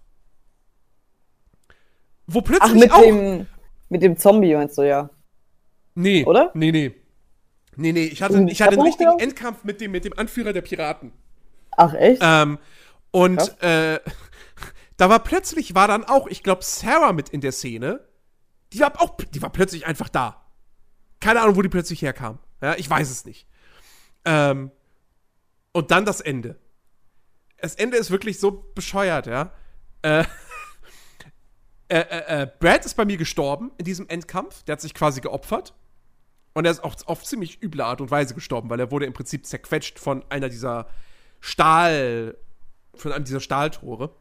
[2.26, 3.02] wo Ach, plötzlich mit auch.
[3.02, 3.46] dem,
[3.90, 5.10] mit dem Zombie meinst du ja.
[5.96, 6.52] nee, oder?
[6.54, 6.96] Nee, nee.
[7.76, 9.20] Nee, nee, ich hatte, ich hatte einen richtigen?
[9.20, 11.12] Endkampf mit dem, mit dem Anführer der Piraten.
[11.76, 12.22] Ach, echt?
[12.24, 12.60] Ähm,
[13.12, 13.56] und Krass.
[13.62, 14.00] äh,
[15.04, 18.08] da war plötzlich, war dann auch, ich glaube, Sarah mit in der Szene.
[18.72, 20.50] Die war auch, die war plötzlich einfach da.
[21.20, 22.40] Keine Ahnung, wo die plötzlich herkam.
[22.62, 23.46] Ja, ich weiß es nicht.
[24.24, 24.72] Ähm,
[25.74, 26.58] und dann das Ende.
[27.58, 29.52] Das Ende ist wirklich so bescheuert, ja.
[30.04, 30.24] Äh,
[31.90, 34.64] äh, äh, äh, Brad ist bei mir gestorben in diesem Endkampf.
[34.64, 35.74] Der hat sich quasi geopfert.
[36.54, 39.12] Und er ist auch auf ziemlich üble Art und Weise gestorben, weil er wurde im
[39.12, 40.88] Prinzip zerquetscht von einer dieser
[41.42, 42.38] Stahl,
[42.96, 44.16] von einem dieser Stahltore.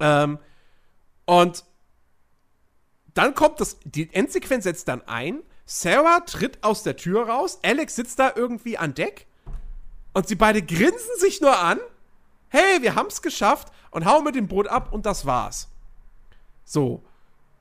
[0.00, 0.38] Ähm,
[1.26, 1.64] und
[3.14, 5.42] dann kommt das, die Endsequenz setzt dann ein.
[5.66, 7.58] Sarah tritt aus der Tür raus.
[7.62, 9.26] Alex sitzt da irgendwie an Deck.
[10.12, 11.78] Und sie beide grinsen sich nur an.
[12.48, 13.68] Hey, wir haben's geschafft.
[13.90, 15.68] Und hauen mit dem Boot ab und das war's.
[16.64, 17.02] So.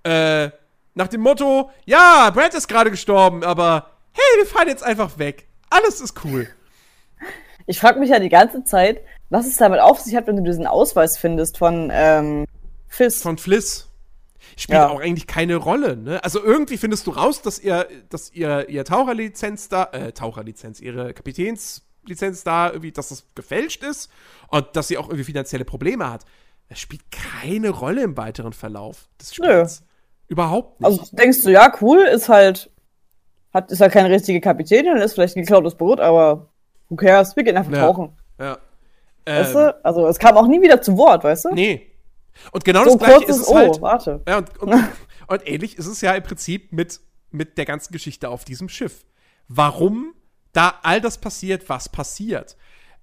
[0.03, 0.49] Äh,
[0.95, 5.47] nach dem Motto, ja, Brad ist gerade gestorben, aber hey, wir fahren jetzt einfach weg.
[5.69, 6.47] Alles ist cool.
[7.65, 10.43] Ich frage mich ja die ganze Zeit, was es damit auf sich hat, wenn du
[10.43, 12.45] diesen Ausweis findest von ähm,
[12.87, 13.21] Fizz.
[13.21, 13.89] Von Fliss.
[14.57, 14.89] Spielt Ja.
[14.89, 16.23] auch eigentlich keine Rolle, ne?
[16.23, 21.13] Also irgendwie findest du raus, dass ihr, dass ihr, ihr Taucherlizenz da, äh, Taucherlizenz, ihre
[21.13, 24.11] Kapitänslizenz da irgendwie, dass das gefälscht ist
[24.49, 26.25] und dass sie auch irgendwie finanzielle Probleme hat.
[26.69, 29.83] Das spielt keine Rolle im weiteren Verlauf des Spiels.
[30.27, 30.87] Überhaupt nicht.
[30.87, 32.69] Also denkst du, ja, cool, ist halt,
[33.53, 36.49] hat, ist halt keine richtige Kapitänin, ist vielleicht ein geklautes Boot, aber
[36.93, 37.87] who cares, wir gehen einfach Ja.
[37.87, 38.15] tauchen.
[38.39, 38.57] ja.
[39.25, 39.85] Weißt Ähm, du?
[39.85, 41.49] Also es kam auch nie wieder zu Wort, weißt du?
[41.53, 41.89] Nee.
[42.51, 43.81] Und genau so das gleiche ist es Oh, halt.
[43.81, 44.21] warte.
[44.27, 44.73] Ja, und, und,
[45.27, 46.99] und ähnlich ist es ja im Prinzip mit,
[47.31, 49.05] mit der ganzen Geschichte auf diesem Schiff.
[49.47, 50.13] Warum
[50.51, 52.57] da all das passiert, was passiert?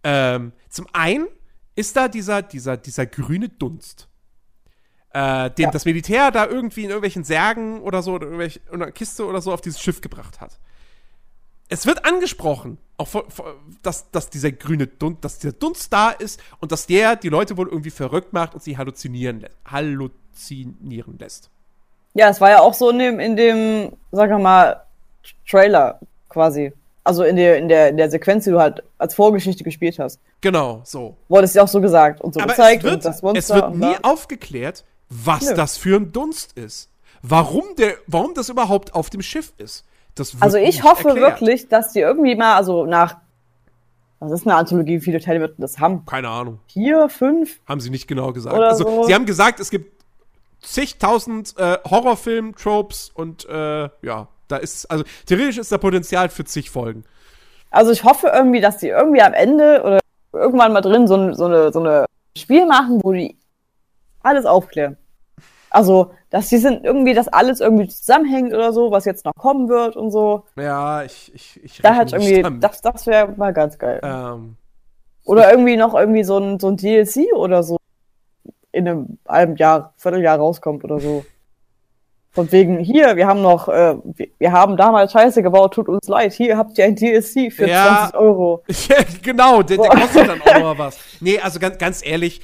[0.05, 1.27] Ähm, zum einen
[1.75, 4.09] ist da dieser, dieser, dieser grüne Dunst,
[5.13, 5.71] äh, den Ja.
[5.71, 9.41] das Militär da irgendwie in irgendwelchen Särgen oder so, oder irgendwelche, in einer Kiste oder
[9.41, 10.59] so auf dieses Schiff gebracht hat.
[11.71, 16.11] Es wird angesprochen, auch vor, vor, dass, dass dieser grüne Dunst, dass dieser Dunst da
[16.11, 21.19] ist und dass der die Leute wohl irgendwie verrückt macht und sie halluzinieren, lä- halluzinieren
[21.19, 21.51] lässt.
[22.15, 24.83] Ja, es war ja auch so in dem, in dem, sag ich mal,
[25.49, 26.73] Trailer quasi.
[27.05, 30.21] Also in der, in der, in der Sequenz, die du halt als Vorgeschichte gespielt hast.
[30.41, 31.17] Genau, so.
[31.29, 33.55] Wurde es ja auch so gesagt und so Aber gezeigt es und das wird, Monster.
[33.57, 35.55] es wird nie aufgeklärt, was Nö.
[35.55, 36.89] das für ein Dunst ist.
[37.23, 39.85] Warum, der, warum das überhaupt auf dem Schiff ist.
[40.41, 41.41] Also ich hoffe erklärt.
[41.41, 43.17] wirklich, dass die irgendwie mal, also nach,
[44.19, 46.05] was ist eine Anthologie, wie viele Teile wird das haben?
[46.05, 46.61] Keine Ahnung.
[46.67, 47.61] Vier, fünf?
[47.67, 48.57] Haben sie nicht genau gesagt.
[48.57, 49.03] Also, so.
[49.05, 50.05] sie haben gesagt, es gibt
[50.61, 56.71] zigtausend äh, Horrorfilm-Tropes und äh, ja, da ist, also theoretisch ist da Potenzial für zig
[56.71, 57.05] Folgen.
[57.71, 60.01] Also ich hoffe irgendwie, dass die irgendwie am Ende oder
[60.33, 62.07] irgendwann mal drin so, so, eine, so eine
[62.37, 63.39] Spiel machen, wo die
[64.23, 64.97] alles aufklären.
[65.71, 69.69] Also, dass die sind irgendwie, dass alles irgendwie zusammenhängt oder so, was jetzt noch kommen
[69.69, 70.45] wird und so.
[70.57, 72.63] Ja, ich, ich, ich Da hat irgendwie, damit.
[72.65, 74.01] das, das wäre mal ganz geil.
[74.03, 74.57] ähm,
[75.25, 77.77] Oder irgendwie noch irgendwie so ein, so ein DLC oder so
[78.73, 81.25] in einem halben Jahr, Vierteljahr rauskommt oder so.
[82.33, 86.07] Von wegen, hier, wir haben noch, äh, wir, wir haben damals Scheiße gebaut, tut uns
[86.07, 88.09] leid, hier habt ihr ein DLC für Ja.
[88.11, 88.63] 20 Euro.
[88.89, 90.99] Ja, genau, der, der kostet dann auch noch was.
[91.21, 92.41] Nee, also ganz, ganz ehrlich,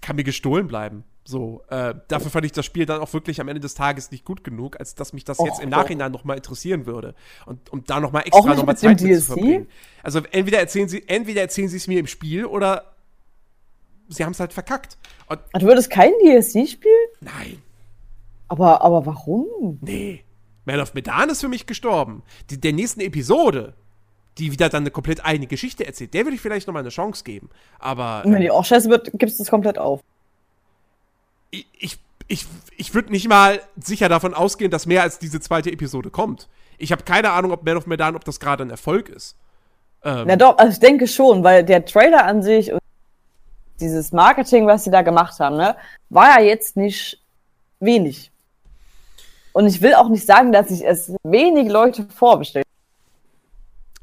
[0.00, 1.02] kann mir gestohlen bleiben.
[1.30, 4.24] So, äh, dafür fand ich das Spiel dann auch wirklich am Ende des Tages nicht
[4.24, 5.68] gut genug, als dass mich das Och, jetzt im.
[5.68, 7.14] Nachhinein noch mal interessieren würde.
[7.46, 9.22] Und um da noch mal Auch extra nicht noch mal mit dem Zeit mit zu
[9.26, 9.68] verbringen.
[10.02, 12.96] Also entweder erzählen sie, entweder erzählen sie es mir im Spiel oder
[14.08, 14.98] sie haben es halt verkackt.
[15.28, 17.08] Und Du würdest kein DLC spielen?
[17.20, 17.62] nein,
[18.48, 19.78] Aber, aber warum?
[19.80, 20.24] nee.
[20.64, 22.22] Man of Medan ist für mich gestorben.
[22.50, 23.74] Die, der nächsten Episode,
[24.38, 26.90] die wieder dann eine komplett eigene Geschichte erzählt, der würde ich vielleicht noch mal eine
[26.90, 27.48] Chance geben.
[27.78, 30.00] Aber wenn die auch scheiße wird, gibst du es komplett auf.
[31.50, 31.98] Ich, ich,
[32.28, 32.46] ich,
[32.76, 36.48] ich würde nicht mal sicher davon ausgehen, dass mehr als diese zweite Episode kommt.
[36.78, 39.36] Ich habe keine Ahnung, ob Man of Medan, ob das gerade ein Erfolg ist.
[40.02, 42.80] Ähm, Na doch, also ich denke schon, weil der Trailer an sich und
[43.80, 45.76] dieses Marketing, was sie da gemacht haben, ne,
[46.08, 47.18] war ja jetzt nicht
[47.80, 48.30] wenig.
[49.52, 52.64] Und ich will auch nicht sagen, dass sich es wenig Leute vorbestellen.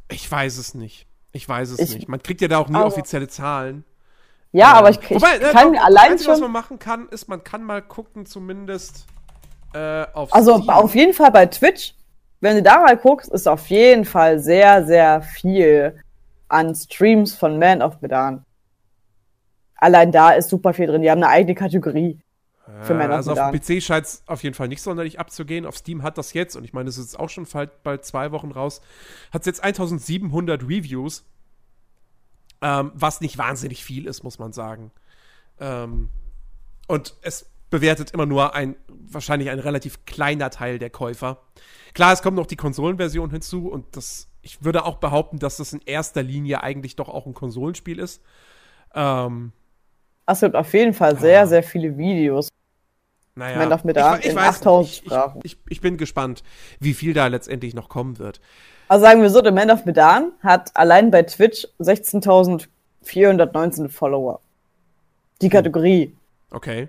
[0.09, 1.05] ich weiß es nicht.
[1.31, 2.07] Ich weiß es Ich- nicht.
[2.07, 3.83] Man kriegt ja da auch nie aber- offizielle Zahlen.
[4.51, 6.51] Ja, Ähm, aber ich, ich Wobei, ne, kann doch, allein Einzige, was schon.
[6.51, 9.05] man machen kann, ist, man kann mal gucken, zumindest
[9.73, 10.69] äh, auf Also Steam.
[10.69, 11.95] auf jeden Fall bei Twitch,
[12.39, 16.01] wenn du da mal guckst, ist auf jeden Fall sehr, sehr viel
[16.49, 18.45] an Streams von Man of Medan.
[19.75, 21.01] Allein da ist super viel drin.
[21.01, 22.19] Die haben eine eigene Kategorie.
[22.81, 23.51] für Man of also auf Medan.
[23.51, 25.65] dem PC scheint es auf jeden Fall nicht sonderlich abzugehen.
[25.65, 28.05] Auf Steam hat das jetzt, und ich meine, es ist jetzt auch schon bald, bald
[28.05, 28.81] zwei Wochen raus,
[29.31, 31.25] hat es jetzt 1700 Reviews.
[32.61, 34.91] Ähm, was nicht wahnsinnig viel ist, muss man sagen.
[35.59, 36.09] Ähm,
[36.87, 41.41] und es bewertet immer nur ein, wahrscheinlich ein relativ kleiner Teil der Käufer.
[41.93, 45.73] Klar, es kommt noch die Konsolenversion hinzu und das, ich würde auch behaupten, dass das
[45.73, 48.21] in erster Linie eigentlich doch auch ein Konsolenspiel ist.
[48.95, 49.51] Ähm,
[50.25, 52.49] Es gibt auf jeden Fall sehr, sehr viele Videos.
[53.35, 55.05] Naja, Man darf mit da in 8000 nicht.
[55.05, 55.41] Sprachen.
[55.43, 56.43] Ich, ich, ich bin gespannt,
[56.79, 58.41] wie viel da letztendlich noch kommen wird.
[58.87, 64.39] Also sagen wir so, der Man of Medan hat allein bei Twitch 16.419 Follower.
[65.41, 66.15] Die Kategorie.
[66.51, 66.87] Okay.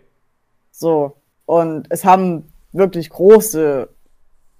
[0.71, 1.17] So.
[1.47, 3.89] Und es haben wirklich große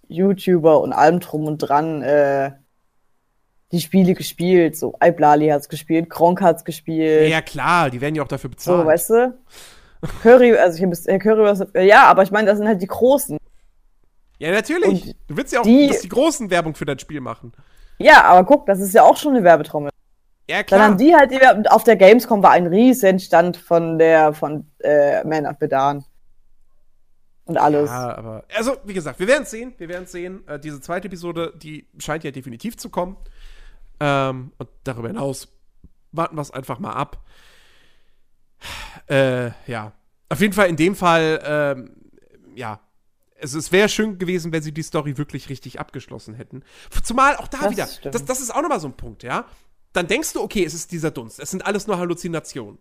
[0.09, 2.51] YouTuber und allem drum und dran äh,
[3.73, 4.77] die Spiele gespielt.
[4.77, 7.29] So, Iblali hat's gespielt, Kronk hat's Ja, gespielt.
[7.31, 8.81] ja, klar, die werden ja auch dafür bezahlt.
[8.81, 9.35] so, weißt du?
[10.23, 12.87] Curry, also ich hab, Herr Curry, was, ja, aber ich meine, das sind halt die
[12.87, 13.37] Großen.
[14.39, 15.07] Ja, natürlich.
[15.07, 17.53] Und Du willst ja auch, die- dass die Großen Werbung für dein Spiel machen.
[17.99, 19.91] Ja, aber guck, das ist ja auch schon eine Werbetrommel.
[20.49, 20.81] Ja, Dann klar.
[20.83, 25.23] haben die halt, die auf der Gamescom war ein riesen Stand von der, von äh,
[25.25, 26.05] Man of Medan.
[27.45, 27.89] Und alles.
[27.91, 29.75] Ja, aber, also, wie gesagt, wir werden es sehen.
[29.79, 30.47] Wir werden es sehen.
[30.47, 33.17] Äh, diese zweite Episode, die scheint ja definitiv zu kommen.
[34.01, 35.49] Ähm, und darüber hinaus
[36.13, 37.19] warten wir es einfach mal ab.
[39.09, 39.93] Äh, ja.
[40.29, 41.91] Auf jeden Fall in dem Fall, ähm,
[42.55, 42.81] ja.
[43.41, 46.63] Es, es wäre schön gewesen, wenn sie die Story wirklich richtig abgeschlossen hätten.
[47.05, 48.15] Zumal auch da Das wieder, stimmt.
[48.15, 49.47] das, das ist auch nochmal so ein Punkt, ja.
[49.93, 51.39] Dann denkst du, okay, es ist dieser Dunst.
[51.39, 52.79] Es sind alles nur Halluzinationen.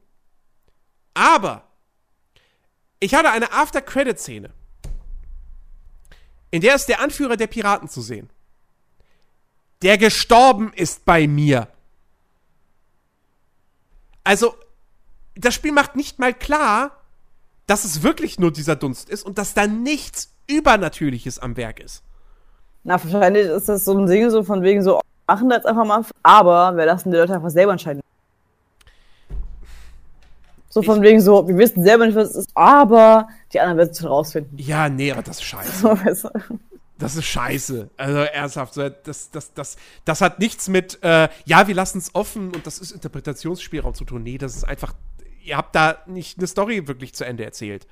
[1.14, 1.68] Aber
[3.00, 4.52] ich hatte eine After-Credit-Szene,
[6.52, 8.30] in der ist der Anführer der Piraten zu sehen,
[9.82, 11.68] der gestorben ist bei mir.
[14.24, 14.56] Also,
[15.36, 17.04] das Spiel macht nicht mal klar,
[17.68, 22.04] dass es wirklich nur dieser Dunst ist und dass da nichts Übernatürliches am Werk ist.
[22.84, 26.04] Na, wahrscheinlich ist das so ein Ding so von wegen so, machen das einfach mal,
[26.24, 28.02] aber wir lassen die Leute einfach selber entscheiden.
[30.70, 33.90] So von wegen so, wir wissen selber nicht, was es ist, aber die anderen werden
[33.92, 34.58] es schon rausfinden.
[34.58, 35.98] Ja, nee, aber das ist scheiße.
[37.00, 37.92] Das ist scheiße.
[37.96, 42.56] Also ernsthaft, das, das, das, das hat nichts mit, äh, ja, wir lassen es offen
[42.56, 44.24] und das ist Interpretationsspielraum zu tun.
[44.24, 44.94] Nee, das ist einfach,
[45.44, 47.86] ihr habt da nicht eine Story wirklich zu Ende erzählt.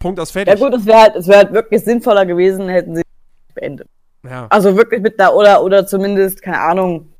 [0.00, 0.58] Punkt aus fertig.
[0.58, 3.02] Ja gut, es wäre halt, es wär halt wirklich sinnvoller gewesen, hätten sie
[3.54, 3.88] beendet.
[4.24, 4.48] Ja.
[4.50, 7.12] Also wirklich mit einer, oder, oder zumindest, keine Ahnung,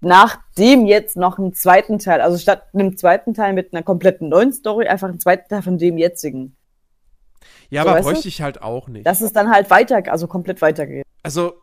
[0.00, 4.28] nach dem jetzt noch einen zweiten Teil, also statt einem zweiten Teil mit einer kompletten
[4.28, 6.56] neuen Story, einfach einen zweiten Teil von dem jetzigen.
[7.70, 8.12] Ja, So, aber weißt du?
[8.12, 9.06] bräuchte ich halt auch nicht.
[9.06, 11.04] Dass es dann halt weiter, also komplett weitergeht.
[11.22, 11.54] Also,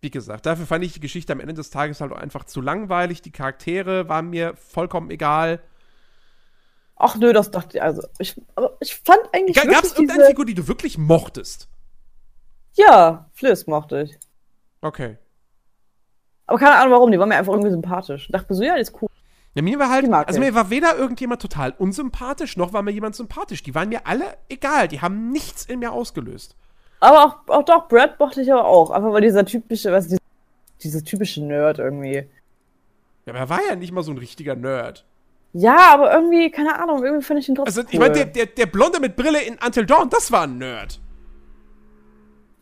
[0.00, 3.22] wie gesagt, dafür fand ich die Geschichte am Ende des Tages halt einfach zu langweilig.
[3.22, 5.60] Die Charaktere waren mir vollkommen egal.
[6.98, 10.30] Ach nö, das dachte ich, also, ich, aber ich fand eigentlich Gab es irgendeine diese,
[10.30, 11.68] Figur, die du wirklich mochtest?
[12.74, 14.18] ja, Fliss mochte ich.
[14.80, 15.18] Okay.
[16.46, 18.26] Aber keine Ahnung warum, die war mir einfach irgendwie sympathisch.
[18.26, 19.08] Ich dachte so, ja, die ist cool.
[19.54, 23.16] Ja, mir war halt, also mir war weder irgendjemand total unsympathisch, noch war mir jemand
[23.16, 23.62] sympathisch.
[23.62, 24.88] Die waren mir alle egal.
[24.88, 26.54] Die haben nichts in mir ausgelöst.
[27.00, 28.90] Aber auch, auch doch, Brad mochte ich aber auch.
[28.90, 30.20] Einfach weil dieser typische, was, dieser,
[30.82, 32.28] dieser typische Nerd irgendwie.
[33.26, 35.04] Ja, aber er war ja nicht mal so ein richtiger Nerd.
[35.52, 38.00] Ja, aber irgendwie, keine Ahnung, irgendwie fand ich ihn trotzdem Also, ich cool.
[38.08, 41.00] meine, der, der, der Blonde mit Brille in Until Dawn, das war ein Nerd.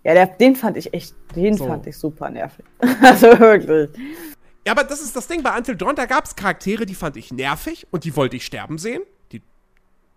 [0.05, 1.66] Ja, der, den fand ich echt, den So.
[1.66, 2.64] fand ich super nervig.
[3.03, 3.91] also wirklich.
[4.64, 5.43] Ja, aber das ist das Ding.
[5.43, 8.47] Bei Until Dawn, da gab es Charaktere, die fand ich nervig und die wollte ich
[8.47, 9.03] sterben sehen.
[9.32, 9.43] Die,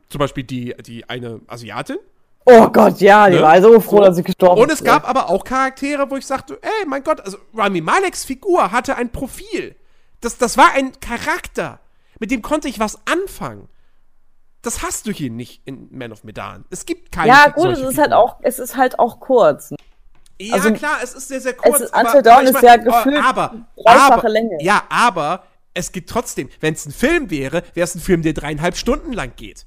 [0.09, 1.97] zum Beispiel die, die eine Asiatin.
[2.45, 3.41] Oh Gott, ja, die Ne?
[3.41, 4.03] war so froh, So.
[4.05, 4.86] dass sie gestorben Und es ist.
[4.86, 8.95] gab aber auch Charaktere, wo ich sagte, ey, mein Gott, also Rami Maleks Figur hatte
[8.95, 9.76] ein Profil.
[10.22, 11.80] Das, das war ein Charakter.
[12.20, 13.67] Mit dem konnte ich was anfangen.
[14.61, 16.65] Das hast du hier nicht in Man of Medan.
[16.70, 19.74] Es gibt keine Ja, gut, es ist halt auch, es ist halt auch kurz.
[20.41, 21.82] Ja, also, klar, es ist sehr, sehr kurz.
[21.91, 24.57] Until Dawn ich ist ja äh, gefühlt aber, dreifache aber, Länge.
[24.61, 25.43] Ja, aber
[25.74, 29.13] es gibt trotzdem, wenn es ein Film wäre, wäre es ein Film, der dreieinhalb Stunden
[29.13, 29.65] lang geht.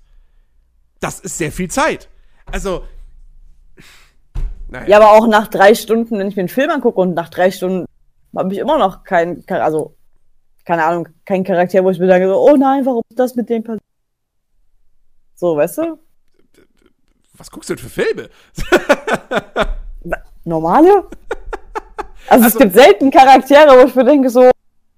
[1.01, 2.09] Das ist sehr viel Zeit.
[2.47, 2.85] Also,
[4.69, 4.89] naja.
[4.89, 7.51] Ja, aber auch nach drei Stunden, wenn ich mir einen Film angucke und nach drei
[7.51, 7.87] Stunden
[8.37, 9.95] habe ich immer noch kein, kein- also,
[10.65, 13.49] keine Ahnung, kein Charakter, wo ich mir sage, so, oh nein, warum ist das mit
[13.49, 13.83] dem passiert?
[15.35, 15.99] So, weißt du?
[17.35, 18.29] was guckst du denn für Filme?
[20.45, 21.05] Normale?
[22.29, 24.51] Also, es Also- gibt selten Charaktere, wo ich mir denke, so,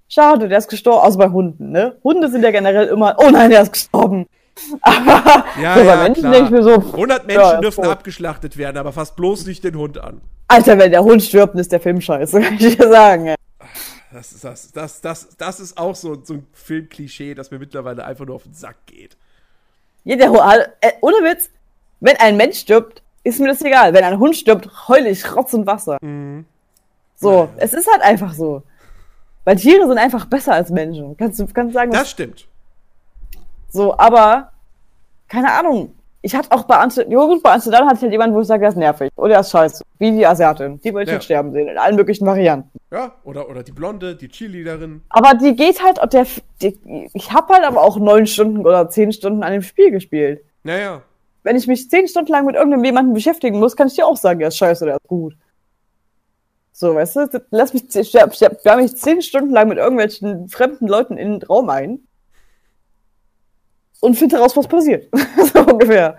[0.08, 1.02] schade, der ist gestorben.
[1.04, 1.96] Also bei Hunden, ne?
[2.04, 4.26] Hunde sind ja generell immer, oh nein, der ist gestorben.
[4.82, 7.92] Aber Ja, so bei ja, Menschen denke ich mir so, 100 Menschen Ja, dürfen voll.
[7.92, 10.20] abgeschlachtet werden, aber fast bloß nicht den Hund an.
[10.46, 13.26] Alter, wenn der Hund stirbt, dann ist der Film scheiße, kann ich dir sagen.
[13.28, 13.34] ey.
[14.14, 18.04] Das ist, das, das, das, das ist auch so, so ein Filmklischee, das mir mittlerweile
[18.04, 19.16] einfach nur auf den Sack geht.
[20.04, 20.40] Ja, der Hund,
[20.80, 21.50] äh, ohne Witz,
[21.98, 23.92] wenn ein Mensch stirbt, ist mir das egal.
[23.92, 25.98] Wenn ein Hund stirbt, heule ich Rotz und Wasser.
[27.16, 28.62] So, es ist halt einfach so.
[29.42, 31.16] Weil Tiere sind einfach besser als Menschen.
[31.16, 32.46] Kannst du kannst sagen, Das stimmt.
[33.70, 34.52] So, aber,
[35.26, 35.92] keine Ahnung.
[36.22, 38.46] Ich hatte auch bei Amsterdam, ja gut, bei Amsterdam hatte ich halt jemanden, wo ich
[38.46, 39.10] sage, der ist nervig.
[39.16, 39.82] Oder der ist scheiße.
[39.98, 40.80] Wie die Asiatin.
[40.80, 41.20] Die wollte ich Ja.
[41.20, 41.68] sterben sehen.
[41.68, 42.70] In allen möglichen Varianten.
[42.94, 45.02] Ja, oder, oder die Blonde, die Cheerleaderin.
[45.08, 46.28] Aber die geht halt, der,
[46.62, 50.44] die, ich habe halt aber auch neun Stunden oder zehn Stunden an dem Spiel gespielt.
[50.62, 51.02] Naja.
[51.42, 54.16] Wenn ich mich zehn Stunden lang mit irgendeinem jemanden beschäftigen muss, kann ich dir auch
[54.16, 55.36] sagen, der ist scheiße, der ist gut.
[56.70, 60.48] So, weißt du, lass mich, ich sperr, sperr, sperr mich zehn Stunden lang mit irgendwelchen
[60.48, 61.98] fremden Leuten in den Raum ein
[64.02, 65.08] und finde heraus, was passiert.
[65.52, 66.16] so ungefähr.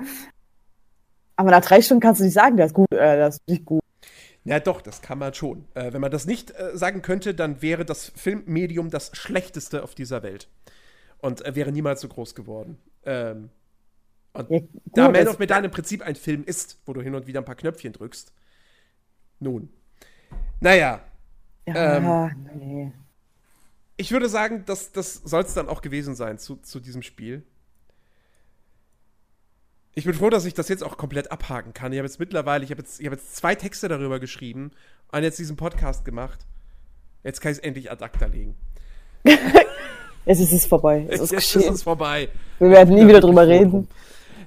[1.37, 3.63] Aber nach drei Stunden kannst du nicht sagen, der ist gut, äh, der ist nicht
[3.63, 3.81] gut.
[4.45, 5.65] Ja, doch, das kann man schon.
[5.73, 9.95] Äh, wenn man das nicht äh, sagen könnte, dann wäre das Filmmedium das schlechteste auf
[9.95, 10.47] dieser Welt.
[11.19, 12.77] Und äh, wäre niemals so groß geworden.
[13.05, 13.49] Ähm,
[14.33, 14.59] und Ja,
[14.93, 17.27] da gut, Man es- of Medan im Prinzip ein Film ist, wo du hin und
[17.27, 18.33] wieder ein paar Knöpfchen drückst.
[19.39, 19.69] Nun.
[20.61, 21.01] Naja,
[21.67, 22.91] Ja, nee.
[23.97, 27.43] ich würde sagen, das, das soll es dann auch gewesen sein zu, zu diesem Spiel.
[29.97, 31.93] Ich bin froh, dass ich das jetzt auch komplett abhaken kann.
[31.93, 34.71] Ich habe jetzt mittlerweile, ich habe jetzt, ich habe jetzt zwei Texte darüber geschrieben
[35.11, 36.45] und jetzt diesen Podcast gemacht.
[37.23, 38.55] Jetzt kann ich es endlich ad acta legen.
[40.27, 41.05] Jetzt ist es vorbei.
[41.07, 42.29] Es ist jetzt ist es vorbei.
[42.57, 43.87] Wir werden nie wieder drüber reden.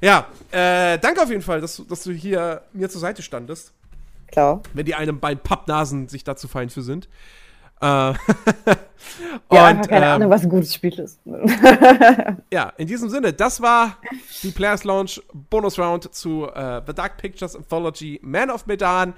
[0.01, 3.73] Ja, äh, danke auf jeden Fall, dass, du- dass du hier mir zur Seite standest.
[4.33, 4.61] Klar.
[4.75, 7.09] Wenn die einem beiden Pappnasen sich dazu fein für sind.
[7.81, 8.15] Äh,
[9.51, 11.21] Ja, und, keine ähm, Ahnung, was ein gutes Spiel ist.
[12.53, 13.99] Ja, in diesem Sinne, das war
[14.43, 19.15] die Players Launch Bonus Round zu äh, The Dark Pictures Anthology Man of Medan.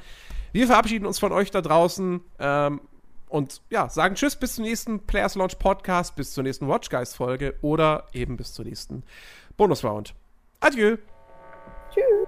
[0.52, 2.80] Wir verabschieden uns von euch da draußen ähm,
[3.28, 7.14] und ja, sagen Tschüss bis zum nächsten Players Launch Podcast, bis zur nächsten Watch Guys
[7.14, 9.04] Folge oder eben bis zur nächsten
[9.56, 10.14] Bonus Round.
[10.61, 10.96] Adieu.
[11.92, 12.26] Tschüss.